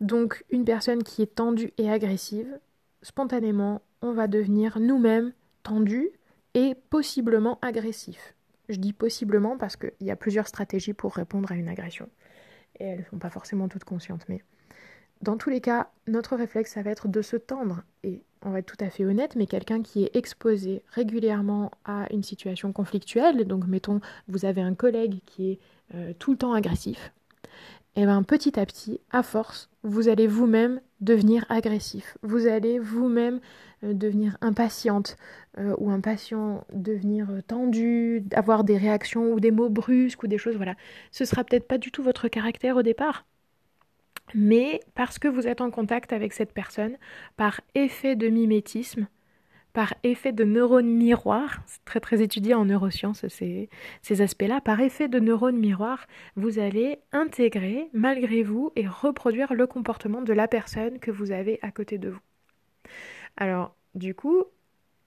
Donc 0.00 0.44
une 0.50 0.64
personne 0.64 1.02
qui 1.02 1.22
est 1.22 1.34
tendue 1.34 1.72
et 1.78 1.90
agressive, 1.90 2.58
spontanément, 3.02 3.82
on 4.02 4.12
va 4.12 4.28
devenir 4.28 4.78
nous-mêmes 4.78 5.32
tendus 5.62 6.10
et 6.54 6.74
possiblement 6.90 7.58
agressifs. 7.62 8.34
Je 8.68 8.76
dis 8.76 8.92
possiblement 8.92 9.56
parce 9.56 9.76
qu'il 9.76 9.92
y 10.00 10.10
a 10.10 10.16
plusieurs 10.16 10.46
stratégies 10.46 10.92
pour 10.92 11.14
répondre 11.14 11.50
à 11.50 11.54
une 11.54 11.68
agression. 11.68 12.08
Et 12.78 12.84
elles 12.84 13.00
ne 13.00 13.04
sont 13.04 13.18
pas 13.18 13.30
forcément 13.30 13.68
toutes 13.68 13.84
conscientes. 13.84 14.26
Mais 14.28 14.42
dans 15.22 15.36
tous 15.36 15.50
les 15.50 15.60
cas, 15.60 15.90
notre 16.06 16.36
réflexe, 16.36 16.72
ça 16.72 16.82
va 16.82 16.90
être 16.90 17.08
de 17.08 17.22
se 17.22 17.36
tendre. 17.36 17.82
Et 18.04 18.22
on 18.42 18.50
va 18.50 18.60
être 18.60 18.66
tout 18.76 18.84
à 18.84 18.90
fait 18.90 19.04
honnête, 19.04 19.36
mais 19.36 19.46
quelqu'un 19.46 19.82
qui 19.82 20.04
est 20.04 20.14
exposé 20.14 20.82
régulièrement 20.88 21.70
à 21.84 22.06
une 22.12 22.22
situation 22.22 22.72
conflictuelle, 22.72 23.44
donc 23.46 23.66
mettons, 23.66 24.00
vous 24.28 24.44
avez 24.44 24.60
un 24.60 24.74
collègue 24.74 25.20
qui 25.26 25.52
est 25.52 25.58
euh, 25.94 26.12
tout 26.18 26.32
le 26.32 26.38
temps 26.38 26.52
agressif, 26.52 27.12
et 27.96 28.02
eh 28.02 28.04
bien 28.04 28.22
petit 28.22 28.60
à 28.60 28.66
petit, 28.66 29.00
à 29.10 29.22
force, 29.22 29.70
vous 29.82 30.08
allez 30.08 30.26
vous-même 30.26 30.80
devenir 31.00 31.44
agressif. 31.48 32.16
Vous 32.22 32.46
allez 32.46 32.78
vous-même 32.78 33.40
euh, 33.82 33.92
devenir 33.92 34.36
impatiente 34.40 35.16
euh, 35.58 35.74
ou 35.78 35.90
impatient, 35.90 36.64
devenir 36.72 37.28
tendu, 37.46 38.24
avoir 38.32 38.62
des 38.62 38.76
réactions 38.76 39.32
ou 39.32 39.40
des 39.40 39.50
mots 39.50 39.68
brusques 39.68 40.22
ou 40.22 40.28
des 40.28 40.38
choses, 40.38 40.56
voilà. 40.56 40.74
Ce 41.10 41.24
sera 41.24 41.44
peut-être 41.44 41.66
pas 41.66 41.78
du 41.78 41.90
tout 41.90 42.02
votre 42.02 42.28
caractère 42.28 42.76
au 42.76 42.82
départ, 42.82 43.24
mais 44.34 44.80
parce 44.94 45.18
que 45.18 45.28
vous 45.28 45.46
êtes 45.46 45.60
en 45.60 45.70
contact 45.70 46.12
avec 46.12 46.32
cette 46.32 46.52
personne, 46.52 46.96
par 47.36 47.60
effet 47.74 48.16
de 48.16 48.28
mimétisme, 48.28 49.08
par 49.78 49.94
effet 50.02 50.32
de 50.32 50.42
neurones 50.42 50.92
miroirs, 50.92 51.60
c'est 51.66 51.84
très 51.84 52.00
très 52.00 52.20
étudié 52.20 52.52
en 52.52 52.64
neurosciences 52.64 53.24
ces, 53.28 53.68
aspects-là, 54.20 54.60
par 54.60 54.80
effet 54.80 55.06
de 55.06 55.20
neurones 55.20 55.56
miroirs, 55.56 56.08
vous 56.34 56.58
allez 56.58 56.98
intégrer 57.12 57.88
malgré 57.92 58.42
vous 58.42 58.72
et 58.74 58.88
reproduire 58.88 59.54
le 59.54 59.68
comportement 59.68 60.20
de 60.20 60.32
la 60.32 60.48
personne 60.48 60.98
que 60.98 61.12
vous 61.12 61.30
avez 61.30 61.60
à 61.62 61.70
côté 61.70 61.96
de 61.96 62.08
vous. 62.08 62.18
Alors, 63.36 63.76
du 63.94 64.16
coup, 64.16 64.42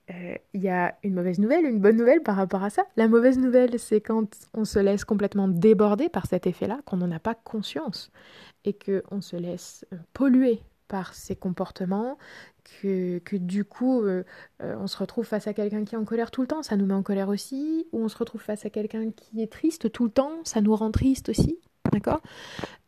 euh, 0.10 0.36
il 0.54 0.62
y 0.62 0.70
a 0.70 0.96
une 1.04 1.16
mauvaise 1.16 1.40
nouvelle, 1.40 1.66
une 1.66 1.82
bonne 1.82 1.98
nouvelle 1.98 2.24
par 2.24 2.38
rapport 2.38 2.64
à 2.64 2.70
ça. 2.70 2.86
La 2.96 3.10
mauvaise 3.10 3.40
nouvelle, 3.40 3.78
c'est 3.78 4.00
quand 4.00 4.30
on 4.54 4.64
se 4.64 4.80
laisse 4.80 5.04
complètement 5.04 5.50
déborder 5.50 6.08
par 6.08 6.28
cet 6.28 6.48
effet-là, 6.48 6.80
qu'on 6.86 6.96
n'en 6.96 7.12
a 7.12 7.20
pas 7.20 7.36
conscience 7.36 8.10
et 8.64 8.72
qu'on 8.72 9.20
se 9.20 9.36
laisse 9.36 9.86
polluer 10.14 10.62
par 10.92 11.14
ces 11.14 11.38
comportements, 11.38 12.18
que, 12.82 13.20
que 13.20 13.38
du 13.38 13.64
coup 13.64 14.04
euh, 14.04 14.26
euh, 14.62 14.76
on 14.78 14.88
se 14.88 14.98
retrouve 14.98 15.26
face 15.26 15.48
à 15.48 15.54
quelqu'un 15.54 15.86
qui 15.86 15.96
est 15.96 15.98
en 15.98 16.04
colère 16.04 16.32
tout 16.32 16.42
le 16.42 16.48
temps, 16.48 16.64
ça 16.64 16.76
nous 16.76 16.86
met 16.86 16.94
en 16.94 17.02
colère 17.02 17.30
aussi, 17.30 17.88
ou 17.94 18.04
on 18.04 18.10
se 18.10 18.18
retrouve 18.18 18.42
face 18.42 18.66
à 18.66 18.70
quelqu'un 18.70 19.10
qui 19.12 19.42
est 19.42 19.50
triste 19.50 19.90
tout 19.94 20.04
le 20.04 20.12
temps, 20.12 20.42
ça 20.44 20.60
nous 20.60 20.76
rend 20.76 20.92
triste 20.92 21.30
aussi, 21.30 21.60
d'accord? 21.94 22.22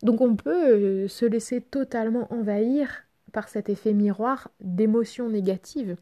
Donc 0.02 0.20
on 0.20 0.36
peut 0.36 0.74
euh, 0.74 1.08
se 1.08 1.26
laisser 1.26 1.62
totalement 1.62 2.32
envahir 2.34 3.06
par 3.32 3.48
cet 3.48 3.70
effet 3.70 3.94
miroir 3.94 4.52
d'émotions 4.60 5.30
négatives. 5.30 5.96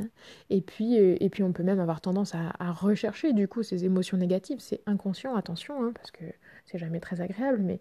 Hein. 0.00 0.08
Et 0.48 0.62
puis, 0.62 0.96
et 0.96 1.28
puis 1.28 1.42
on 1.42 1.52
peut 1.52 1.62
même 1.62 1.78
avoir 1.78 2.00
tendance 2.00 2.34
à, 2.34 2.72
rechercher 2.72 3.34
du 3.34 3.48
coup 3.48 3.62
ces 3.62 3.84
émotions 3.84 4.16
négatives. 4.16 4.60
C'est 4.60 4.80
inconscient, 4.86 5.36
attention, 5.36 5.84
hein, 5.84 5.92
parce 5.94 6.10
que 6.10 6.24
c'est 6.64 6.78
jamais 6.78 7.00
très 7.00 7.20
agréable, 7.20 7.58
mais 7.60 7.80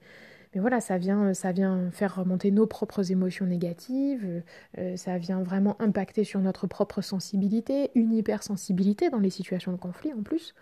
mais 0.57 0.61
voilà, 0.61 0.81
ça 0.81 0.97
vient, 0.97 1.35
ça 1.35 1.51
vient 1.51 1.91
faire 1.91 2.15
remonter 2.15 2.49
nos 2.49 2.65
propres 2.65 3.11
émotions 3.11 3.45
négatives, 3.45 4.41
euh, 4.79 4.97
ça 4.97 5.19
vient 5.19 5.43
vraiment 5.43 5.79
impacter 5.79 6.23
sur 6.23 6.39
notre 6.39 6.65
propre 6.65 7.01
sensibilité, 7.01 7.91
une 7.93 8.11
hypersensibilité 8.11 9.11
dans 9.11 9.19
les 9.19 9.29
situations 9.29 9.71
de 9.71 9.77
conflit 9.77 10.13
en 10.13 10.23
plus. 10.23 10.55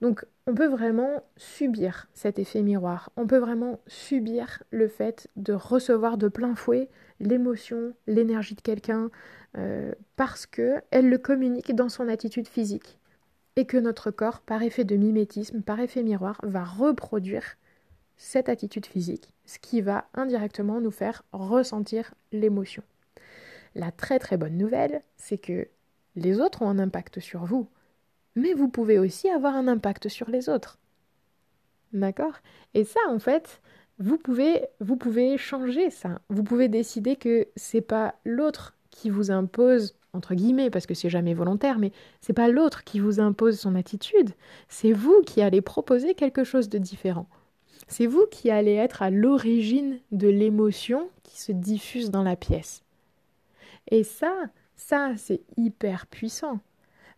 Donc 0.00 0.24
on 0.46 0.54
peut 0.54 0.68
vraiment 0.68 1.22
subir 1.36 2.08
cet 2.14 2.38
effet 2.38 2.62
miroir, 2.62 3.12
on 3.18 3.26
peut 3.26 3.36
vraiment 3.36 3.78
subir 3.86 4.62
le 4.70 4.88
fait 4.88 5.28
de 5.36 5.52
recevoir 5.52 6.16
de 6.16 6.28
plein 6.28 6.54
fouet 6.54 6.88
l'émotion, 7.20 7.92
l'énergie 8.06 8.54
de 8.54 8.62
quelqu'un, 8.62 9.10
euh, 9.58 9.92
parce 10.16 10.46
que 10.46 10.76
elle 10.90 11.10
le 11.10 11.18
communique 11.18 11.74
dans 11.74 11.90
son 11.90 12.08
attitude 12.08 12.48
physique 12.48 12.98
et 13.56 13.66
que 13.66 13.76
notre 13.76 14.10
corps, 14.10 14.40
par 14.40 14.62
effet 14.62 14.84
de 14.84 14.96
mimétisme, 14.96 15.60
par 15.60 15.78
effet 15.80 16.02
miroir, 16.02 16.40
va 16.42 16.64
reproduire 16.64 17.58
cette 18.16 18.48
attitude 18.48 18.86
physique, 18.86 19.32
ce 19.44 19.58
qui 19.58 19.80
va 19.80 20.08
indirectement 20.14 20.80
nous 20.80 20.90
faire 20.90 21.22
ressentir 21.32 22.14
l'émotion. 22.32 22.82
La 23.74 23.92
très 23.92 24.18
très 24.18 24.36
bonne 24.36 24.56
nouvelle, 24.56 25.02
c'est 25.16 25.38
que 25.38 25.68
les 26.14 26.40
autres 26.40 26.62
ont 26.62 26.68
un 26.68 26.78
impact 26.78 27.20
sur 27.20 27.44
vous, 27.44 27.68
mais 28.34 28.54
vous 28.54 28.68
pouvez 28.68 28.98
aussi 28.98 29.28
avoir 29.28 29.54
un 29.54 29.68
impact 29.68 30.08
sur 30.08 30.30
les 30.30 30.48
autres. 30.48 30.78
D'accord? 31.92 32.40
Et 32.74 32.84
ça, 32.84 33.00
en 33.08 33.18
fait, 33.18 33.60
vous 33.98 34.18
pouvez, 34.18 34.66
vous 34.80 34.96
pouvez 34.96 35.38
changer 35.38 35.90
ça. 35.90 36.20
Vous 36.28 36.42
pouvez 36.42 36.68
décider 36.68 37.16
que 37.16 37.48
c'est 37.56 37.80
pas 37.80 38.14
l'autre 38.24 38.76
qui 38.90 39.10
vous 39.10 39.30
impose 39.30 39.94
entre 40.12 40.34
guillemets 40.34 40.70
parce 40.70 40.86
que 40.86 40.94
c'est 40.94 41.10
jamais 41.10 41.34
volontaire, 41.34 41.78
mais 41.78 41.92
c'est 42.20 42.32
pas 42.32 42.48
l'autre 42.48 42.84
qui 42.84 42.98
vous 42.98 43.20
impose 43.20 43.58
son 43.60 43.74
attitude, 43.74 44.30
c'est 44.68 44.92
vous 44.92 45.20
qui 45.22 45.42
allez 45.42 45.60
proposer 45.60 46.14
quelque 46.14 46.44
chose 46.44 46.68
de 46.68 46.78
différent. 46.78 47.28
C'est 47.88 48.06
vous 48.06 48.26
qui 48.30 48.50
allez 48.50 48.74
être 48.74 49.02
à 49.02 49.10
l'origine 49.10 49.98
de 50.12 50.28
l'émotion 50.28 51.08
qui 51.22 51.40
se 51.40 51.52
diffuse 51.52 52.10
dans 52.10 52.22
la 52.22 52.36
pièce. 52.36 52.82
Et 53.90 54.02
ça, 54.02 54.32
ça, 54.74 55.12
c'est 55.16 55.42
hyper 55.56 56.06
puissant. 56.06 56.60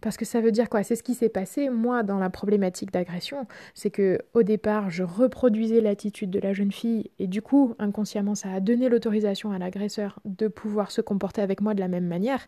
Parce 0.00 0.16
que 0.16 0.24
ça 0.24 0.40
veut 0.40 0.52
dire 0.52 0.68
quoi? 0.68 0.84
C'est 0.84 0.94
ce 0.94 1.02
qui 1.02 1.14
s'est 1.14 1.28
passé, 1.28 1.70
moi, 1.70 2.04
dans 2.04 2.18
la 2.18 2.30
problématique 2.30 2.92
d'agression. 2.92 3.46
C'est 3.74 3.90
que 3.90 4.20
au 4.32 4.44
départ, 4.44 4.90
je 4.90 5.02
reproduisais 5.02 5.80
l'attitude 5.80 6.30
de 6.30 6.38
la 6.38 6.52
jeune 6.52 6.70
fille, 6.70 7.10
et 7.18 7.26
du 7.26 7.42
coup, 7.42 7.74
inconsciemment, 7.80 8.36
ça 8.36 8.52
a 8.52 8.60
donné 8.60 8.88
l'autorisation 8.88 9.50
à 9.50 9.58
l'agresseur 9.58 10.20
de 10.24 10.46
pouvoir 10.46 10.92
se 10.92 11.00
comporter 11.00 11.42
avec 11.42 11.60
moi 11.60 11.74
de 11.74 11.80
la 11.80 11.88
même 11.88 12.06
manière. 12.06 12.46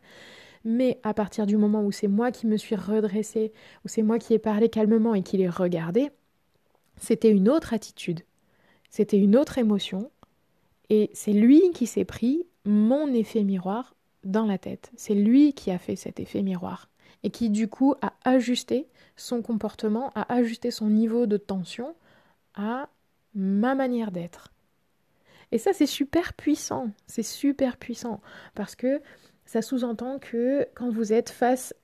Mais 0.64 1.00
à 1.02 1.12
partir 1.12 1.46
du 1.46 1.56
moment 1.56 1.82
où 1.82 1.90
c'est 1.90 2.06
moi 2.06 2.30
qui 2.30 2.46
me 2.46 2.56
suis 2.56 2.76
redressée, 2.76 3.52
où 3.84 3.88
c'est 3.88 4.02
moi 4.02 4.18
qui 4.18 4.34
ai 4.34 4.38
parlé 4.38 4.68
calmement 4.68 5.14
et 5.14 5.22
qui 5.22 5.36
l'ai 5.38 5.48
regardé, 5.48 6.10
c'était 7.00 7.30
une 7.30 7.48
autre 7.48 7.74
attitude, 7.74 8.20
c'était 8.90 9.18
une 9.18 9.36
autre 9.36 9.58
émotion, 9.58 10.12
et 10.88 11.10
c'est 11.14 11.32
lui 11.32 11.70
qui 11.72 11.86
s'est 11.86 12.04
pris 12.04 12.46
mon 12.64 13.12
effet 13.12 13.42
miroir 13.42 13.94
dans 14.22 14.44
la 14.44 14.58
tête. 14.58 14.90
C'est 14.96 15.14
lui 15.14 15.54
qui 15.54 15.70
a 15.70 15.78
fait 15.78 15.96
cet 15.96 16.20
effet 16.20 16.42
miroir, 16.42 16.88
et 17.22 17.30
qui 17.30 17.50
du 17.50 17.68
coup 17.68 17.94
a 18.02 18.12
ajusté 18.24 18.86
son 19.16 19.42
comportement, 19.42 20.12
a 20.14 20.32
ajusté 20.32 20.70
son 20.70 20.88
niveau 20.88 21.26
de 21.26 21.36
tension 21.36 21.94
à 22.54 22.88
ma 23.34 23.74
manière 23.74 24.12
d'être. 24.12 24.52
Et 25.52 25.58
ça, 25.58 25.72
c'est 25.72 25.86
super 25.86 26.34
puissant, 26.34 26.90
c'est 27.06 27.24
super 27.24 27.76
puissant, 27.76 28.20
parce 28.54 28.76
que 28.76 29.00
ça 29.44 29.62
sous-entend 29.62 30.18
que 30.18 30.68
quand 30.74 30.90
vous 30.90 31.12
êtes 31.12 31.30
face... 31.30 31.74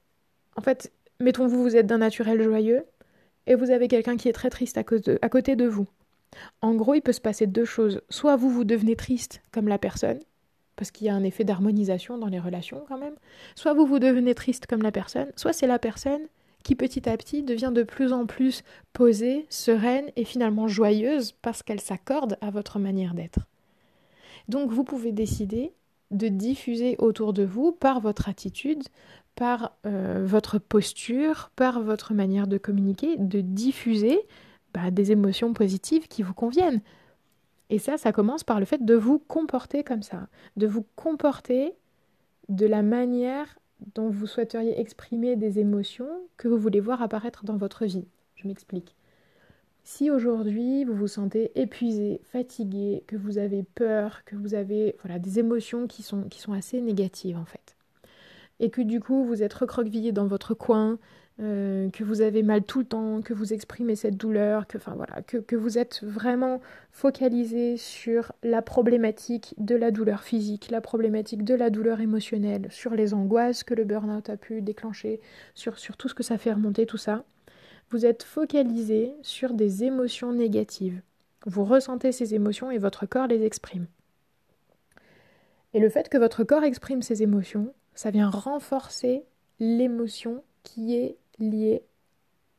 En 0.57 0.63
fait, 0.63 0.93
mettons-vous, 1.21 1.63
vous 1.63 1.77
êtes 1.77 1.87
d'un 1.87 1.99
naturel 1.99 2.43
joyeux, 2.43 2.85
et 3.47 3.55
vous 3.55 3.71
avez 3.71 3.89
quelqu'un 3.89 4.17
qui 4.17 4.29
est 4.29 4.33
très 4.33 4.51
triste 4.51 4.79
à, 4.79 4.85
côté 4.85 5.57
de 5.57 5.67
vous. 5.67 5.87
En 6.61 6.75
gros, 6.75 6.95
il 6.95 7.01
peut 7.01 7.13
se 7.13 7.21
passer 7.21 7.47
deux 7.47 7.65
choses. 7.65 8.01
Soit 8.11 8.37
vous, 8.37 8.51
vous 8.51 8.65
devenez 8.65 8.97
triste 8.97 9.43
comme 9.53 9.69
la 9.69 9.79
personne, 9.79 10.19
parce 10.75 10.91
qu'il 10.91 11.07
y 11.07 11.11
a 11.11 11.15
un 11.15 11.25
effet 11.25 11.45
d'harmonisation 11.45 12.19
dans 12.19 12.27
les 12.27 12.41
relations 12.41 12.85
quand 12.89 12.99
même. 12.99 13.15
Soit 13.55 13.75
vous, 13.75 13.87
vous 13.87 13.99
devenez 13.99 14.35
triste 14.35 14.67
comme 14.67 14.83
la 14.83 14.93
personne, 14.93 15.29
soit 15.37 15.53
c'est 15.53 15.67
la 15.67 15.79
personne 15.79 16.23
qui 16.63 16.75
petit 16.75 17.09
à 17.09 17.17
petit 17.17 17.45
devient 17.45 17.71
de 17.73 17.85
plus 17.85 18.13
en 18.13 18.27
plus 18.27 18.65
posée, 18.93 19.47
sereine 19.49 20.11
et 20.17 20.25
finalement 20.25 20.67
joyeuse 20.67 21.31
parce 21.41 21.63
qu'elle 21.63 21.81
s'accorde 21.81 22.37
à 22.41 22.51
votre 22.51 22.81
manière 22.81 23.15
d'être. 23.15 23.39
Donc 24.49 24.73
vous 24.73 24.83
pouvez 24.83 25.13
décider 25.13 25.73
de 26.11 26.29
diffuser 26.29 26.97
autour 26.99 27.33
de 27.33 27.45
vous 27.45 27.73
par 27.73 28.01
votre 28.01 28.29
attitude, 28.29 28.83
par 29.37 29.77
euh, 29.87 30.25
votre 30.27 30.59
posture, 30.59 31.51
par 31.55 31.81
votre 31.81 32.13
manière 32.15 32.49
de 32.49 32.59
communiquer, 32.59 33.17
de 33.19 33.41
diffuser 33.41 34.19
bah, 34.75 34.91
des 34.91 35.13
émotions 35.13 35.53
positives 35.53 36.09
qui 36.09 36.23
vous 36.23 36.35
conviennent. 36.35 36.81
Et 37.71 37.79
ça, 37.79 37.99
ça 37.99 38.13
commence 38.13 38.45
par 38.45 38.59
le 38.59 38.67
fait 38.67 38.85
de 38.85 38.95
vous 38.95 39.19
comporter 39.19 39.85
comme 39.85 40.03
ça, 40.03 40.29
de 40.57 40.67
vous 40.67 40.85
comporter 40.97 41.75
de 42.49 42.67
la 42.67 42.83
manière 42.83 43.59
dont 43.95 44.09
vous 44.09 44.27
souhaiteriez 44.27 44.81
exprimer 44.81 45.37
des 45.37 45.59
émotions 45.59 46.09
que 46.37 46.49
vous 46.49 46.59
voulez 46.59 46.81
voir 46.81 47.03
apparaître 47.03 47.45
dans 47.45 47.57
votre 47.57 47.85
vie. 47.85 48.07
Je 48.37 48.49
m'explique. 48.49 48.97
Si 49.85 50.11
aujourd'hui 50.11 50.85
vous 50.85 50.95
vous 50.95 51.07
sentez 51.09 51.53
épuisé, 51.61 52.21
fatigué, 52.25 53.05
que 53.07 53.17
vous 53.17 53.39
avez 53.39 53.63
peur, 53.63 54.25
que 54.25 54.35
vous 54.35 54.55
avez 54.55 54.97
voilà, 55.03 55.19
des 55.19 55.39
émotions 55.39 55.87
qui 55.87 56.03
sont, 56.03 56.25
qui 56.25 56.41
sont 56.41 56.53
assez 56.53 56.81
négatives 56.81 57.37
en 57.37 57.45
fait, 57.45 57.76
et 58.61 58.71
que 58.71 58.81
du 58.81 59.01
coup 59.01 59.25
vous 59.25 59.43
êtes 59.43 59.55
recroquevillé 59.55 60.13
dans 60.13 60.27
votre 60.27 60.55
coin, 60.55 60.99
euh, 61.39 61.91
que 61.91 62.03
vous 62.03 62.23
avez 62.23 62.43
mal 62.43 62.63
tout 62.63 62.79
le 62.79 62.87
temps, 62.87 63.21
que 63.21 63.35
vous 63.35 63.53
exprimez 63.53 63.95
cette 63.95 64.17
douleur, 64.17 64.67
que, 64.67 64.79
voilà, 64.79 65.21
que, 65.21 65.55
vous 65.55 65.77
êtes 65.77 66.03
vraiment 66.03 66.63
focalisé 66.91 67.77
sur 67.77 68.33
la 68.43 68.63
problématique 68.63 69.55
de 69.59 69.77
la 69.77 69.91
douleur 69.91 70.23
physique, 70.23 70.71
la 70.71 70.81
problématique 70.81 71.45
de 71.45 71.55
la 71.55 71.69
douleur 71.69 72.01
émotionnelle, 72.01 72.69
sur 72.71 72.95
les 72.95 73.13
angoisses 73.13 73.65
que 73.65 73.75
le 73.75 73.85
burn-out 73.85 74.31
a 74.31 74.39
pu 74.39 74.63
déclencher, 74.63 75.21
sur 75.55 75.77
tout 75.99 76.09
ce 76.09 76.15
que 76.15 76.23
ça 76.23 76.39
fait 76.39 76.53
remonter, 76.53 76.87
tout 76.87 76.97
ça. 76.97 77.25
Vous 77.91 78.07
êtes 78.07 78.23
focalisé 78.23 79.13
sur 79.21 79.53
des 79.53 79.85
émotions 79.85 80.33
négatives. 80.33 81.03
Vous 81.45 81.65
ressentez 81.65 82.13
ces 82.13 82.35
émotions 82.35 82.71
et 82.71 82.79
votre 82.79 83.05
corps 83.05 83.27
les 83.27 83.45
exprime. 83.45 83.87
Et 85.75 85.81
le 85.81 85.91
fait 85.91 86.09
que 86.09 86.17
votre 86.17 86.45
corps 86.45 86.65
exprime 86.65 87.03
ces 87.03 87.23
émotions, 87.23 87.75
ça 87.97 88.11
vient 88.11 88.31
renforcer 88.31 89.25
l'émotion 89.59 90.45
qui 90.63 90.95
est 90.95 91.17
lié 91.39 91.83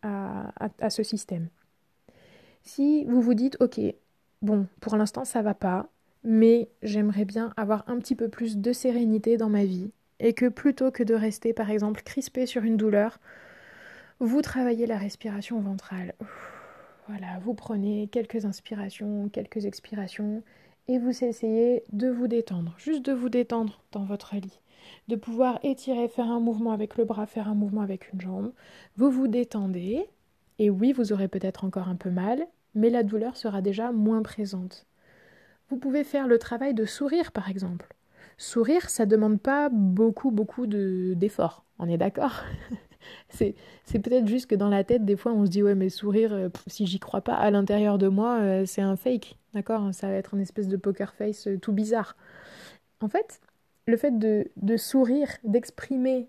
à, 0.01 0.51
à, 0.79 0.89
ce 0.89 1.03
système. 1.03 1.47
Si 2.63 3.05
vous 3.05 3.21
vous 3.21 3.33
dites, 3.33 3.57
ok, 3.61 3.79
bon, 4.41 4.67
pour 4.81 4.97
l'instant 4.97 5.25
ça 5.25 5.41
va 5.41 5.53
pas, 5.53 5.89
mais 6.23 6.69
j'aimerais 6.81 7.25
bien 7.25 7.53
avoir 7.55 7.83
un 7.87 7.97
petit 7.99 8.15
peu 8.15 8.27
plus 8.27 8.57
de 8.57 8.73
sérénité 8.73 9.37
dans 9.37 9.49
ma 9.49 9.63
vie, 9.63 9.91
et 10.19 10.33
que 10.33 10.47
plutôt 10.47 10.91
que 10.91 11.03
de 11.03 11.13
rester 11.13 11.53
par 11.53 11.69
exemple 11.69 12.01
crispé 12.03 12.45
sur 12.45 12.63
une 12.63 12.77
douleur, 12.77 13.19
vous 14.19 14.41
travaillez 14.41 14.87
la 14.87 14.97
respiration 14.97 15.59
ventrale. 15.59 16.15
Voilà, 17.07 17.39
vous 17.43 17.53
prenez 17.53 18.07
quelques 18.07 18.45
inspirations, 18.45 19.29
quelques 19.29 19.65
expirations, 19.65 20.43
et 20.87 20.97
vous 20.97 21.23
essayez 21.23 21.83
de 21.93 22.09
vous 22.09 22.27
détendre, 22.27 22.73
juste 22.77 23.05
de 23.05 23.13
vous 23.13 23.29
détendre 23.29 23.83
dans 23.91 24.03
votre 24.03 24.35
lit 24.35 24.59
de 25.07 25.15
pouvoir 25.15 25.59
étirer, 25.63 26.07
faire 26.07 26.29
un 26.29 26.39
mouvement 26.39 26.71
avec 26.71 26.97
le 26.97 27.05
bras, 27.05 27.25
faire 27.25 27.47
un 27.47 27.55
mouvement 27.55 27.81
avec 27.81 28.11
une 28.13 28.21
jambe. 28.21 28.51
Vous 28.95 29.09
vous 29.09 29.27
détendez, 29.27 30.05
et 30.59 30.69
oui, 30.69 30.93
vous 30.93 31.13
aurez 31.13 31.27
peut-être 31.27 31.63
encore 31.63 31.89
un 31.89 31.95
peu 31.95 32.09
mal, 32.09 32.47
mais 32.75 32.89
la 32.89 33.03
douleur 33.03 33.37
sera 33.37 33.61
déjà 33.61 33.91
moins 33.91 34.21
présente. 34.21 34.85
Vous 35.69 35.77
pouvez 35.77 36.03
faire 36.03 36.27
le 36.27 36.37
travail 36.37 36.73
de 36.73 36.85
sourire, 36.85 37.31
par 37.31 37.49
exemple. 37.49 37.93
Sourire, 38.37 38.89
ça 38.89 39.05
ne 39.05 39.11
demande 39.11 39.41
pas 39.41 39.69
beaucoup, 39.69 40.31
beaucoup 40.31 40.67
d'efforts. 40.67 41.65
on 41.79 41.89
est 41.89 41.97
d'accord? 41.97 42.43
C'est 43.29 43.55
peut-être 43.99 44.27
juste 44.27 44.47
que 44.47 44.55
dans 44.55 44.69
la 44.69 44.83
tête, 44.83 45.05
des 45.05 45.15
fois, 45.15 45.31
on 45.33 45.45
se 45.45 45.51
dit, 45.51 45.63
ouais, 45.63 45.75
mais 45.75 45.89
sourire, 45.89 46.33
euh, 46.33 46.49
si 46.67 46.85
j'y 46.85 46.99
crois 46.99 47.21
pas, 47.21 47.35
à 47.35 47.51
l'intérieur 47.51 47.97
de 47.97 48.07
moi, 48.07 48.39
euh, 48.41 48.65
c'est 48.65 48.81
un 48.81 48.95
fake. 48.95 49.37
D'accord? 49.53 49.93
Ça 49.93 50.07
va 50.07 50.13
être 50.13 50.33
une 50.33 50.41
espèce 50.41 50.67
de 50.67 50.77
poker 50.77 51.13
face 51.13 51.47
euh, 51.47 51.57
tout 51.57 51.71
bizarre. 51.71 52.15
En 53.01 53.07
fait, 53.07 53.39
le 53.87 53.97
fait 53.97 54.17
de, 54.19 54.77
sourire, 54.77 55.29
d'exprimer 55.43 56.27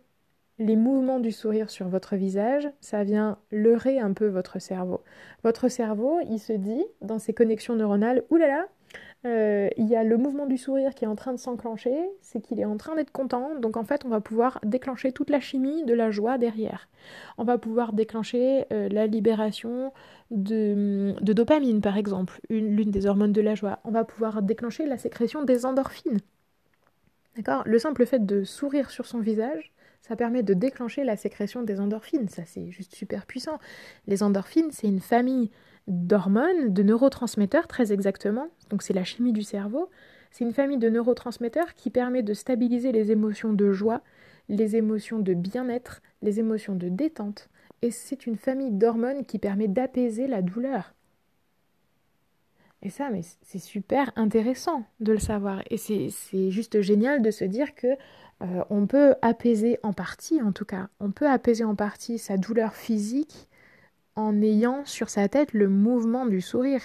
les 0.59 0.77
mouvements 0.77 1.21
du 1.21 1.33
sourire 1.33 1.71
sur 1.71 1.89
votre 1.89 2.17
visage, 2.17 2.69
ça 2.81 3.05
vient 3.05 3.39
leurrer 3.51 3.99
un 3.99 4.13
peu 4.13 4.29
votre 4.29 4.61
cerveau. 4.61 5.03
Votre 5.45 5.69
cerveau, 5.69 6.21
il 6.29 6.39
se 6.39 6.53
dit, 6.53 6.85
dans 7.03 7.19
ses 7.19 7.35
connexions 7.35 7.77
neuronales, 7.77 8.25
oulala, 8.31 8.67
euh, 9.27 9.69
il 9.77 9.87
y 9.87 9.97
a 9.97 10.05
le 10.05 10.17
mouvement 10.17 10.47
du 10.47 10.57
sourire 10.57 10.95
qui 10.95 11.05
est 11.05 11.09
en 11.09 11.17
train 11.17 11.33
de 11.33 11.39
s'enclencher, 11.39 11.97
c'est 12.21 12.41
qu'il 12.41 12.61
est 12.61 12.65
en 12.65 12.77
train 12.77 12.95
d'être 12.95 13.11
content, 13.11 13.57
donc 13.57 13.77
en 13.77 13.83
fait 13.83 14.05
on 14.05 14.09
va 14.09 14.21
pouvoir 14.21 14.61
déclencher 14.65 15.11
toute 15.11 15.29
la 15.29 15.41
chimie 15.41 15.85
de 15.85 15.93
la 15.93 16.13
joie 16.13 16.39
derrière. 16.39 16.89
On 17.37 17.45
va 17.45 17.59
pouvoir 17.59 17.93
déclencher 17.93 18.65
euh, 18.73 18.89
la 18.89 19.09
libération 19.09 19.93
de, 20.31 21.15
de, 21.21 21.33
dopamine 21.33 21.81
par 21.81 21.97
exemple, 21.97 22.41
l'une 22.49 22.93
des 22.93 23.07
hormones 23.07 23.33
de 23.33 23.41
la 23.41 23.57
joie. 23.57 23.81
On 23.85 23.91
va 23.91 24.05
pouvoir 24.05 24.41
déclencher 24.43 24.87
la 24.87 24.99
sécrétion 24.99 25.43
des 25.43 25.67
endorphines. 25.67 26.21
Le 27.65 27.79
simple 27.79 28.07
fait 28.07 28.25
de 28.25 28.45
sourire 28.45 28.91
sur 28.91 29.07
son 29.07 29.21
visage, 29.21 29.73
ça 30.03 30.17
permet 30.17 30.43
de 30.43 30.55
déclencher 30.55 31.05
la 31.05 31.17
sécrétion 31.17 31.63
des 31.63 31.81
endorphines. 31.81 32.29
Ça, 32.29 32.43
c'est 32.45 32.71
juste 32.71 32.95
super 32.95 33.27
puissant. 33.27 33.59
Les 34.07 34.23
endorphines, 34.23 34.71
c'est 34.71 34.87
une 34.87 35.01
famille 35.01 35.51
d'hormones, 35.87 36.73
de 36.73 36.83
neurotransmetteurs 36.83 37.69
très 37.69 37.93
exactement. 37.93 38.49
Donc, 38.71 38.83
c'est 38.83 38.93
la 38.93 39.05
chimie 39.05 39.33
du 39.33 39.43
cerveau. 39.43 39.89
C'est 40.31 40.45
une 40.45 40.53
famille 40.53 40.79
de 40.79 40.91
neurotransmetteurs 40.91 41.75
qui 41.75 41.91
permet 41.91 42.23
de 42.23 42.35
stabiliser 42.35 42.93
les 42.93 43.13
émotions 43.13 43.53
de 43.53 43.73
joie, 43.73 44.03
les 44.49 44.77
émotions 44.77 45.19
de 45.19 45.35
bien-être, 45.35 46.03
les 46.23 46.41
émotions 46.41 46.75
de 46.75 46.89
détente. 46.89 47.49
Et 47.83 47.91
c'est 47.91 48.27
une 48.27 48.37
famille 48.37 48.73
d'hormones 48.73 49.25
qui 49.25 49.39
permet 49.39 49.69
d'apaiser 49.69 50.27
la 50.27 50.43
douleur. 50.43 50.95
Et 52.83 52.91
ça, 52.91 53.11
mais 53.11 53.23
c'est 53.43 53.59
super 53.59 54.13
intéressant 54.15 54.85
de 55.01 55.13
le 55.13 55.19
savoir. 55.19 55.63
Et 55.71 55.77
c'est 55.77 56.51
juste 56.51 56.81
génial 56.81 57.23
de 57.23 57.31
se 57.31 57.45
dire 57.45 57.75
que 57.75 57.89
euh, 58.43 58.65
on 58.71 58.87
peut 58.87 59.17
apaiser 59.21 59.79
en 59.83 59.93
partie, 59.93 60.41
en 60.43 60.53
tout 60.53 60.65
cas, 60.65 60.89
on 61.01 61.11
peut 61.11 61.29
apaiser 61.29 61.65
en 61.65 61.75
partie 61.75 62.19
sa 62.19 62.37
douleur 62.37 62.75
physique 62.75 63.49
en 64.15 64.41
ayant 64.43 64.85
sur 64.85 65.11
sa 65.11 65.29
tête 65.29 65.53
le 65.55 65.69
mouvement 65.69 66.27
du 66.27 66.41
sourire. 66.41 66.83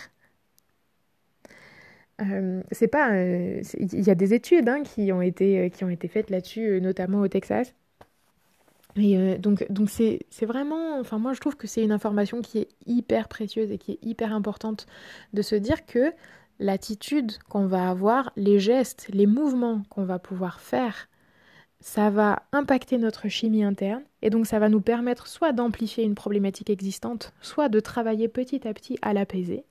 Euh, 2.22 2.64
c'est 2.72 2.88
pas, 2.88 3.12
euh, 3.12 3.62
il 3.78 4.02
y 4.02 4.10
a 4.10 4.16
des 4.16 4.34
études 4.34 4.70
hein, 4.70 4.84
qui 4.84 5.12
ont 5.12 5.22
été 5.22 5.70
qui 5.72 5.84
ont 5.84 5.90
été 5.90 6.08
faites 6.08 6.30
là-dessus, 6.30 6.80
notamment 6.82 7.22
au 7.22 7.28
Texas, 7.28 7.74
euh, 8.98 9.38
donc, 9.38 9.66
donc 9.72 9.90
c'est, 9.90 10.20
c'est 10.30 10.46
vraiment, 10.46 11.00
enfin 11.00 11.18
moi 11.18 11.34
je 11.34 11.40
trouve 11.40 11.56
que 11.56 11.68
c'est 11.68 11.84
une 11.84 11.92
information 11.92 12.42
qui 12.42 12.60
est 12.60 12.70
hyper 12.86 13.28
précieuse 13.28 13.72
et 13.72 13.78
qui 13.78 13.94
est 13.94 14.00
hyper 14.04 14.34
importante 14.34 14.86
de 15.34 15.42
se 15.42 15.56
dire 15.56 15.86
que 15.86 16.14
l'attitude 16.60 17.38
qu'on 17.50 17.66
va 17.66 17.90
avoir, 17.90 18.32
les 18.36 18.60
gestes, 18.60 19.08
les 19.12 19.26
mouvements 19.26 19.84
qu'on 19.90 20.06
va 20.06 20.20
pouvoir 20.20 20.60
faire, 20.60 21.10
ça 21.80 22.10
va 22.10 22.44
impacter 22.52 22.98
notre 22.98 23.28
chimie 23.28 23.64
interne 23.64 24.04
et 24.22 24.30
donc 24.30 24.48
ça 24.48 24.60
va 24.60 24.70
nous 24.70 24.80
permettre 24.80 25.28
soit 25.28 25.52
d'amplifier 25.52 26.04
une 26.04 26.16
problématique 26.16 26.70
existante, 26.70 27.34
soit 27.42 27.70
de 27.70 27.80
travailler 27.80 28.28
petit 28.28 28.68
à 28.68 28.74
petit 28.74 28.98
à 29.02 29.14
l'apaiser. 29.14 29.66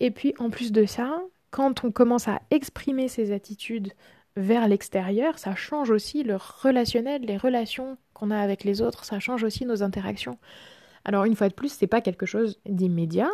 Et 0.00 0.10
puis 0.10 0.34
en 0.38 0.50
plus 0.50 0.72
de 0.72 0.86
ça, 0.86 1.22
quand 1.50 1.84
on 1.84 1.92
commence 1.92 2.26
à 2.26 2.40
exprimer 2.50 3.08
ces 3.08 3.32
attitudes 3.32 3.92
vers 4.36 4.68
l'extérieur, 4.68 5.38
ça 5.38 5.54
change 5.54 5.90
aussi 5.90 6.22
le 6.22 6.36
relationnel, 6.36 7.22
les 7.22 7.36
relations 7.36 7.96
qu'on 8.12 8.30
a 8.30 8.38
avec 8.38 8.64
les 8.64 8.82
autres, 8.82 9.04
ça 9.04 9.18
change 9.18 9.44
aussi 9.44 9.64
nos 9.64 9.82
interactions. 9.82 10.38
Alors 11.04 11.24
une 11.24 11.36
fois 11.36 11.48
de 11.48 11.54
plus, 11.54 11.72
c'est 11.72 11.86
pas 11.86 12.00
quelque 12.00 12.26
chose 12.26 12.58
d'immédiat. 12.66 13.30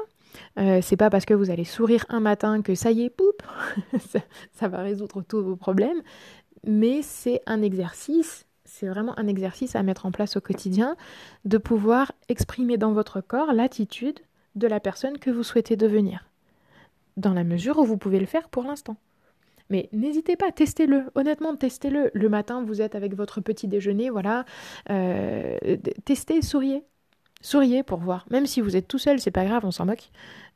Euh, 0.58 0.80
c'est 0.82 0.96
pas 0.96 1.10
parce 1.10 1.24
que 1.24 1.34
vous 1.34 1.50
allez 1.50 1.64
sourire 1.64 2.06
un 2.08 2.20
matin 2.20 2.62
que 2.62 2.74
ça 2.74 2.90
y 2.90 3.02
est, 3.02 3.10
poup, 3.10 3.42
ça, 4.52 4.68
va 4.68 4.82
résoudre 4.82 5.22
tous 5.22 5.42
vos 5.42 5.56
problèmes. 5.56 6.02
Mais 6.64 7.02
c'est 7.02 7.42
un 7.46 7.62
exercice, 7.62 8.46
c'est 8.64 8.86
vraiment 8.86 9.18
un 9.18 9.26
exercice 9.26 9.74
à 9.74 9.82
mettre 9.82 10.06
en 10.06 10.12
place 10.12 10.36
au 10.36 10.40
quotidien, 10.40 10.96
de 11.44 11.58
pouvoir 11.58 12.12
exprimer 12.28 12.76
dans 12.76 12.92
votre 12.92 13.20
corps 13.20 13.52
l'attitude 13.52 14.20
de 14.54 14.66
la 14.66 14.80
personne 14.80 15.18
que 15.18 15.30
vous 15.30 15.42
souhaitez 15.42 15.76
devenir, 15.76 16.28
dans 17.16 17.34
la 17.34 17.44
mesure 17.44 17.78
où 17.78 17.84
vous 17.84 17.96
pouvez 17.96 18.20
le 18.20 18.26
faire 18.26 18.48
pour 18.48 18.64
l'instant. 18.64 18.96
Mais 19.70 19.88
n'hésitez 19.92 20.36
pas, 20.36 20.52
testez-le. 20.52 21.04
Honnêtement, 21.14 21.56
testez-le. 21.56 22.10
Le 22.14 22.28
matin, 22.28 22.62
vous 22.64 22.80
êtes 22.80 22.94
avec 22.94 23.14
votre 23.14 23.40
petit 23.40 23.68
déjeuner, 23.68 24.10
voilà. 24.10 24.44
Euh, 24.90 25.56
testez, 26.04 26.42
souriez. 26.42 26.84
Souriez 27.40 27.82
pour 27.82 27.98
voir. 27.98 28.24
Même 28.30 28.46
si 28.46 28.60
vous 28.60 28.76
êtes 28.76 28.86
tout 28.86 28.98
seul, 28.98 29.18
c'est 29.18 29.32
pas 29.32 29.44
grave, 29.44 29.64
on 29.64 29.72
s'en 29.72 29.84
moque. 29.84 30.10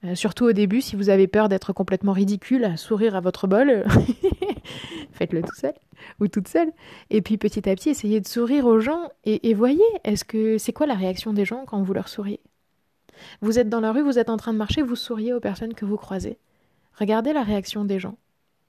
Euh, 0.04 0.14
surtout 0.14 0.44
au 0.44 0.52
début, 0.52 0.80
si 0.80 0.94
vous 0.94 1.08
avez 1.08 1.26
peur 1.26 1.48
d'être 1.48 1.72
complètement 1.72 2.12
ridicule, 2.12 2.64
à 2.64 2.76
sourire 2.76 3.16
à 3.16 3.20
votre 3.20 3.48
bol, 3.48 3.84
faites-le 5.12 5.42
tout 5.42 5.54
seul 5.54 5.74
ou 6.20 6.28
toute 6.28 6.46
seule. 6.46 6.70
Et 7.10 7.22
puis 7.22 7.38
petit 7.38 7.68
à 7.68 7.74
petit, 7.74 7.90
essayez 7.90 8.20
de 8.20 8.28
sourire 8.28 8.66
aux 8.66 8.78
gens 8.78 9.10
et, 9.24 9.50
et 9.50 9.54
voyez, 9.54 9.82
est-ce 10.04 10.24
que 10.24 10.58
c'est 10.58 10.72
quoi 10.72 10.86
la 10.86 10.94
réaction 10.94 11.32
des 11.32 11.44
gens 11.44 11.64
quand 11.66 11.82
vous 11.82 11.92
leur 11.92 12.08
souriez? 12.08 12.40
Vous 13.40 13.58
êtes 13.58 13.68
dans 13.68 13.80
la 13.80 13.90
rue, 13.92 14.02
vous 14.02 14.18
êtes 14.18 14.30
en 14.30 14.36
train 14.36 14.52
de 14.52 14.58
marcher, 14.58 14.82
vous 14.82 14.96
souriez 14.96 15.32
aux 15.32 15.40
personnes 15.40 15.74
que 15.74 15.84
vous 15.84 15.96
croisez. 15.96 16.38
Regardez 16.94 17.32
la 17.32 17.42
réaction 17.42 17.84
des 17.84 17.98
gens. 17.98 18.16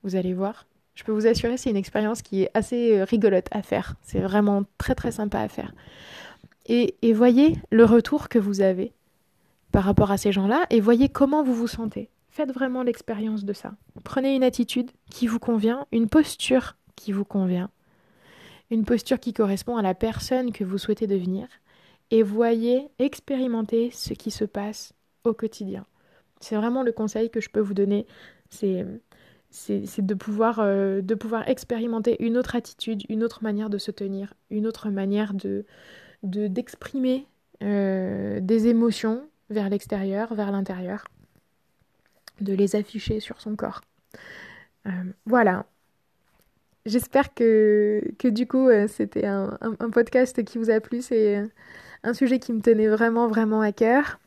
Vous 0.04 0.16
allez 0.16 0.34
voir. 0.34 0.66
Je 0.96 1.04
peux 1.04 1.12
vous 1.12 1.28
assurer, 1.28 1.58
c'est 1.58 1.70
une 1.70 1.78
expérience 1.78 2.22
qui 2.22 2.44
est 2.44 2.52
assez 2.54 2.98
euh, 2.98 3.04
rigolote 3.04 3.48
à 3.52 3.62
faire. 3.62 3.96
C'est 4.02 4.20
vraiment 4.20 4.64
très 4.78 4.96
très 4.96 5.12
sympa 5.12 5.40
à 5.40 5.48
faire. 5.48 5.74
Et, 6.66 6.96
voyez 7.14 7.56
le 7.72 7.86
retour 7.86 8.30
que 8.30 8.40
vous 8.40 8.62
avez 8.62 8.92
par 9.72 9.84
rapport 9.84 10.12
à 10.12 10.18
ces 10.18 10.32
gens-là 10.32 10.66
et 10.70 10.82
voyez 10.82 11.08
comment 11.08 11.44
vous 11.44 11.54
vous 11.54 11.68
sentez. 11.68 12.10
Faites 12.30 12.52
vraiment 12.52 12.84
l'expérience 12.84 13.46
de 13.46 13.54
ça. 13.54 13.74
Prenez 14.04 14.36
une 14.36 14.44
attitude 14.44 14.92
qui 15.10 15.28
vous 15.28 15.40
convient, 15.40 15.86
une 15.92 16.10
posture 16.10 16.76
qui 16.96 17.12
vous 17.12 17.26
convient, 17.26 17.70
une 18.70 18.86
posture 18.86 19.20
qui 19.20 19.34
correspond 19.34 19.78
à 19.78 19.82
la 19.82 19.94
personne 19.94 20.52
que 20.52 20.64
vous 20.64 20.78
souhaitez 20.78 21.08
devenir, 21.08 21.48
et 22.12 22.24
voyez, 22.24 22.90
expérimentez 23.00 23.92
ce 23.92 24.14
qui 24.14 24.32
se 24.32 24.46
passe 24.46 24.94
au 25.24 25.34
quotidien. 25.34 25.86
C'est 26.40 26.56
vraiment 26.56 26.84
le 26.84 26.92
conseil 26.92 27.30
que 27.30 27.42
je 27.42 27.50
peux 27.50 27.60
vous 27.60 27.74
donner, 27.74 28.06
c'est 28.50 28.86
c'est 29.50 30.06
de 30.06 30.14
pouvoir, 30.14 30.60
euh, 30.60 31.02
de 31.02 31.16
pouvoir 31.16 31.48
expérimenter 31.48 32.24
une 32.24 32.38
autre 32.38 32.56
attitude, 32.56 33.04
une 33.10 33.24
autre 33.24 33.44
manière 33.44 33.70
de 33.70 33.78
se 33.78 33.92
tenir, 33.92 34.34
une 34.50 34.68
autre 34.68 34.90
manière 34.90 35.34
de 35.34 35.66
d'exprimer 36.24 37.28
euh, 37.64 38.40
des 38.42 38.68
émotions 38.68 39.30
vers 39.52 39.70
l'extérieur, 39.70 40.34
vers 40.34 40.52
l'intérieur, 40.52 41.06
de 42.42 42.54
les 42.54 42.76
afficher 42.76 43.20
sur 43.20 43.40
son 43.40 43.56
corps. 43.56 43.82
Euh, 44.88 44.92
voilà. 45.26 45.66
J'espère 46.86 47.34
que, 47.34 48.02
du 48.24 48.48
coup 48.48 48.70
c'était 48.88 49.26
un, 49.26 49.58
un, 49.62 49.90
podcast 49.90 50.44
qui 50.44 50.58
vous 50.58 50.70
a 50.70 50.80
plu. 50.80 51.02
C'est 51.02 51.48
un 52.04 52.14
sujet 52.14 52.40
qui 52.40 52.52
me 52.52 52.62
tenait 52.62 52.88
vraiment 52.88 53.28
vraiment 53.28 53.62
à 53.62 53.72
cœur. 53.72 54.20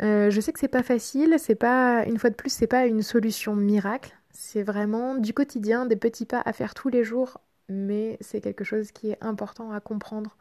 je 0.00 0.38
sais 0.40 0.52
que 0.52 0.60
c'est 0.60 0.68
pas 0.68 0.82
facile, 0.82 1.36
c'est 1.38 1.54
pas 1.54 2.04
une 2.06 2.18
fois 2.18 2.30
de 2.30 2.34
plus 2.34 2.52
c'est 2.52 2.66
pas 2.66 2.86
une 2.86 3.02
solution 3.02 3.56
miracle. 3.56 4.19
C'est 4.42 4.62
vraiment 4.62 5.16
du 5.16 5.34
quotidien, 5.34 5.84
des 5.84 5.96
petits 5.96 6.24
pas 6.24 6.42
à 6.46 6.54
faire 6.54 6.72
tous 6.72 6.88
les 6.88 7.04
jours, 7.04 7.36
mais 7.68 8.16
c'est 8.22 8.40
quelque 8.40 8.64
chose 8.64 8.90
qui 8.90 9.10
est 9.10 9.18
important 9.20 9.70
à 9.70 9.80
comprendre. 9.80 10.34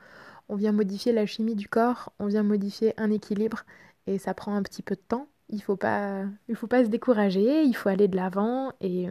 On 0.48 0.56
vient 0.56 0.72
modifier 0.72 1.12
la 1.12 1.26
chimie 1.26 1.54
du 1.54 1.68
corps, 1.68 2.14
on 2.18 2.28
vient 2.28 2.42
modifier 2.42 2.94
un 2.96 3.12
équilibre, 3.12 3.66
et 4.08 4.18
ça 4.18 4.34
prend 4.34 4.56
un 4.56 4.64
petit 4.64 4.84
peu 4.84 4.96
de 4.96 5.02
temps. 5.06 5.28
Il 5.50 5.58
ne 5.58 5.62
faut, 5.62 5.76
pas, 5.76 6.24
faut 6.56 6.66
pas 6.66 6.86
se 6.86 6.90
décourager, 6.90 7.64
il 7.64 7.74
faut 7.74 7.90
aller 7.90 8.08
de 8.08 8.16
l'avant, 8.16 8.72
et, 8.80 9.08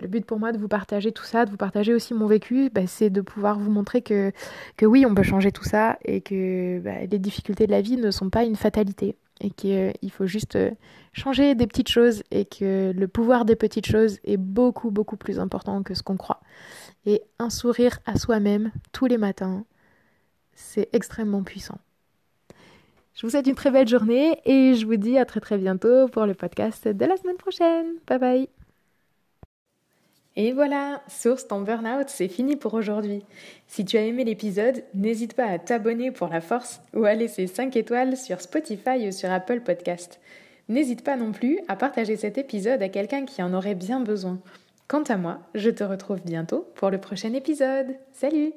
le 0.00 0.08
but 0.08 0.24
pour 0.24 0.38
moi 0.38 0.52
de 0.52 0.58
vous 0.58 0.66
partager 0.66 1.12
tout 1.12 1.24
ça, 1.24 1.44
de 1.44 1.50
vous 1.50 1.58
partager 1.58 1.92
aussi 1.94 2.14
mon 2.14 2.26
vécu, 2.26 2.70
bah, 2.70 2.86
c'est 2.86 3.10
de 3.10 3.20
pouvoir 3.20 3.58
vous 3.58 3.70
montrer 3.70 4.00
que, 4.00 4.32
que 4.78 4.86
oui, 4.86 5.04
on 5.04 5.14
peut 5.14 5.24
changer 5.24 5.52
tout 5.52 5.64
ça, 5.64 5.98
et 6.06 6.22
que 6.22 6.80
bah, 6.80 7.04
les 7.04 7.18
difficultés 7.18 7.66
de 7.66 7.72
la 7.72 7.82
vie 7.82 7.98
ne 7.98 8.10
sont 8.10 8.30
pas 8.30 8.44
une 8.44 8.56
fatalité 8.56 9.14
et 9.40 9.50
qu'il 9.50 10.10
faut 10.10 10.26
juste 10.26 10.56
euh, 10.56 10.70
changer 11.12 11.54
des 11.54 11.66
petites 11.66 11.88
choses 11.88 12.22
et 12.30 12.44
que 12.44 12.92
le 12.94 13.08
pouvoir 13.08 13.44
des 13.44 13.56
petites 13.56 13.86
choses 13.86 14.18
est 14.24 14.36
beaucoup 14.36 14.90
beaucoup 14.90 15.16
plus 15.16 15.38
important 15.38 15.82
que 15.82 15.94
ce 15.94 16.02
qu'on 16.02 16.16
croit. 16.16 16.40
Et 17.04 17.22
un 17.38 17.50
sourire 17.50 17.98
à 18.06 18.16
soi-même 18.16 18.72
tous 18.92 19.06
les 19.06 19.18
matins, 19.18 19.64
c'est 20.54 20.88
extrêmement 20.92 21.42
puissant. 21.42 21.78
Je 23.14 23.26
vous 23.26 23.30
souhaite 23.30 23.46
une 23.46 23.54
très 23.54 23.70
belle 23.70 23.88
journée 23.88 24.40
et 24.44 24.74
je 24.74 24.84
vous 24.84 24.96
dis 24.96 25.16
à 25.16 25.24
très 25.24 25.40
très 25.40 25.56
bientôt 25.56 26.08
pour 26.08 26.26
le 26.26 26.34
podcast 26.34 26.86
de 26.86 27.04
la 27.04 27.16
semaine 27.16 27.38
prochaine. 27.38 27.94
Bye 28.06 28.18
bye 28.18 28.55
et 30.36 30.52
voilà, 30.52 31.02
Source 31.08 31.48
ton 31.48 31.62
burn-out, 31.62 32.08
c'est 32.08 32.28
fini 32.28 32.56
pour 32.56 32.74
aujourd'hui. 32.74 33.24
Si 33.66 33.86
tu 33.86 33.96
as 33.96 34.02
aimé 34.02 34.22
l'épisode, 34.22 34.84
n'hésite 34.94 35.32
pas 35.32 35.46
à 35.46 35.58
t'abonner 35.58 36.10
pour 36.10 36.28
la 36.28 36.42
force 36.42 36.80
ou 36.94 37.06
à 37.06 37.14
laisser 37.14 37.46
5 37.46 37.74
étoiles 37.74 38.18
sur 38.18 38.42
Spotify 38.42 39.08
ou 39.08 39.12
sur 39.12 39.30
Apple 39.30 39.60
Podcast. 39.60 40.20
N'hésite 40.68 41.02
pas 41.02 41.16
non 41.16 41.32
plus 41.32 41.58
à 41.68 41.76
partager 41.76 42.16
cet 42.16 42.36
épisode 42.36 42.82
à 42.82 42.90
quelqu'un 42.90 43.24
qui 43.24 43.42
en 43.42 43.54
aurait 43.54 43.74
bien 43.74 44.00
besoin. 44.00 44.38
Quant 44.88 45.04
à 45.04 45.16
moi, 45.16 45.38
je 45.54 45.70
te 45.70 45.84
retrouve 45.84 46.20
bientôt 46.22 46.68
pour 46.74 46.90
le 46.90 46.98
prochain 46.98 47.32
épisode. 47.32 47.96
Salut 48.12 48.52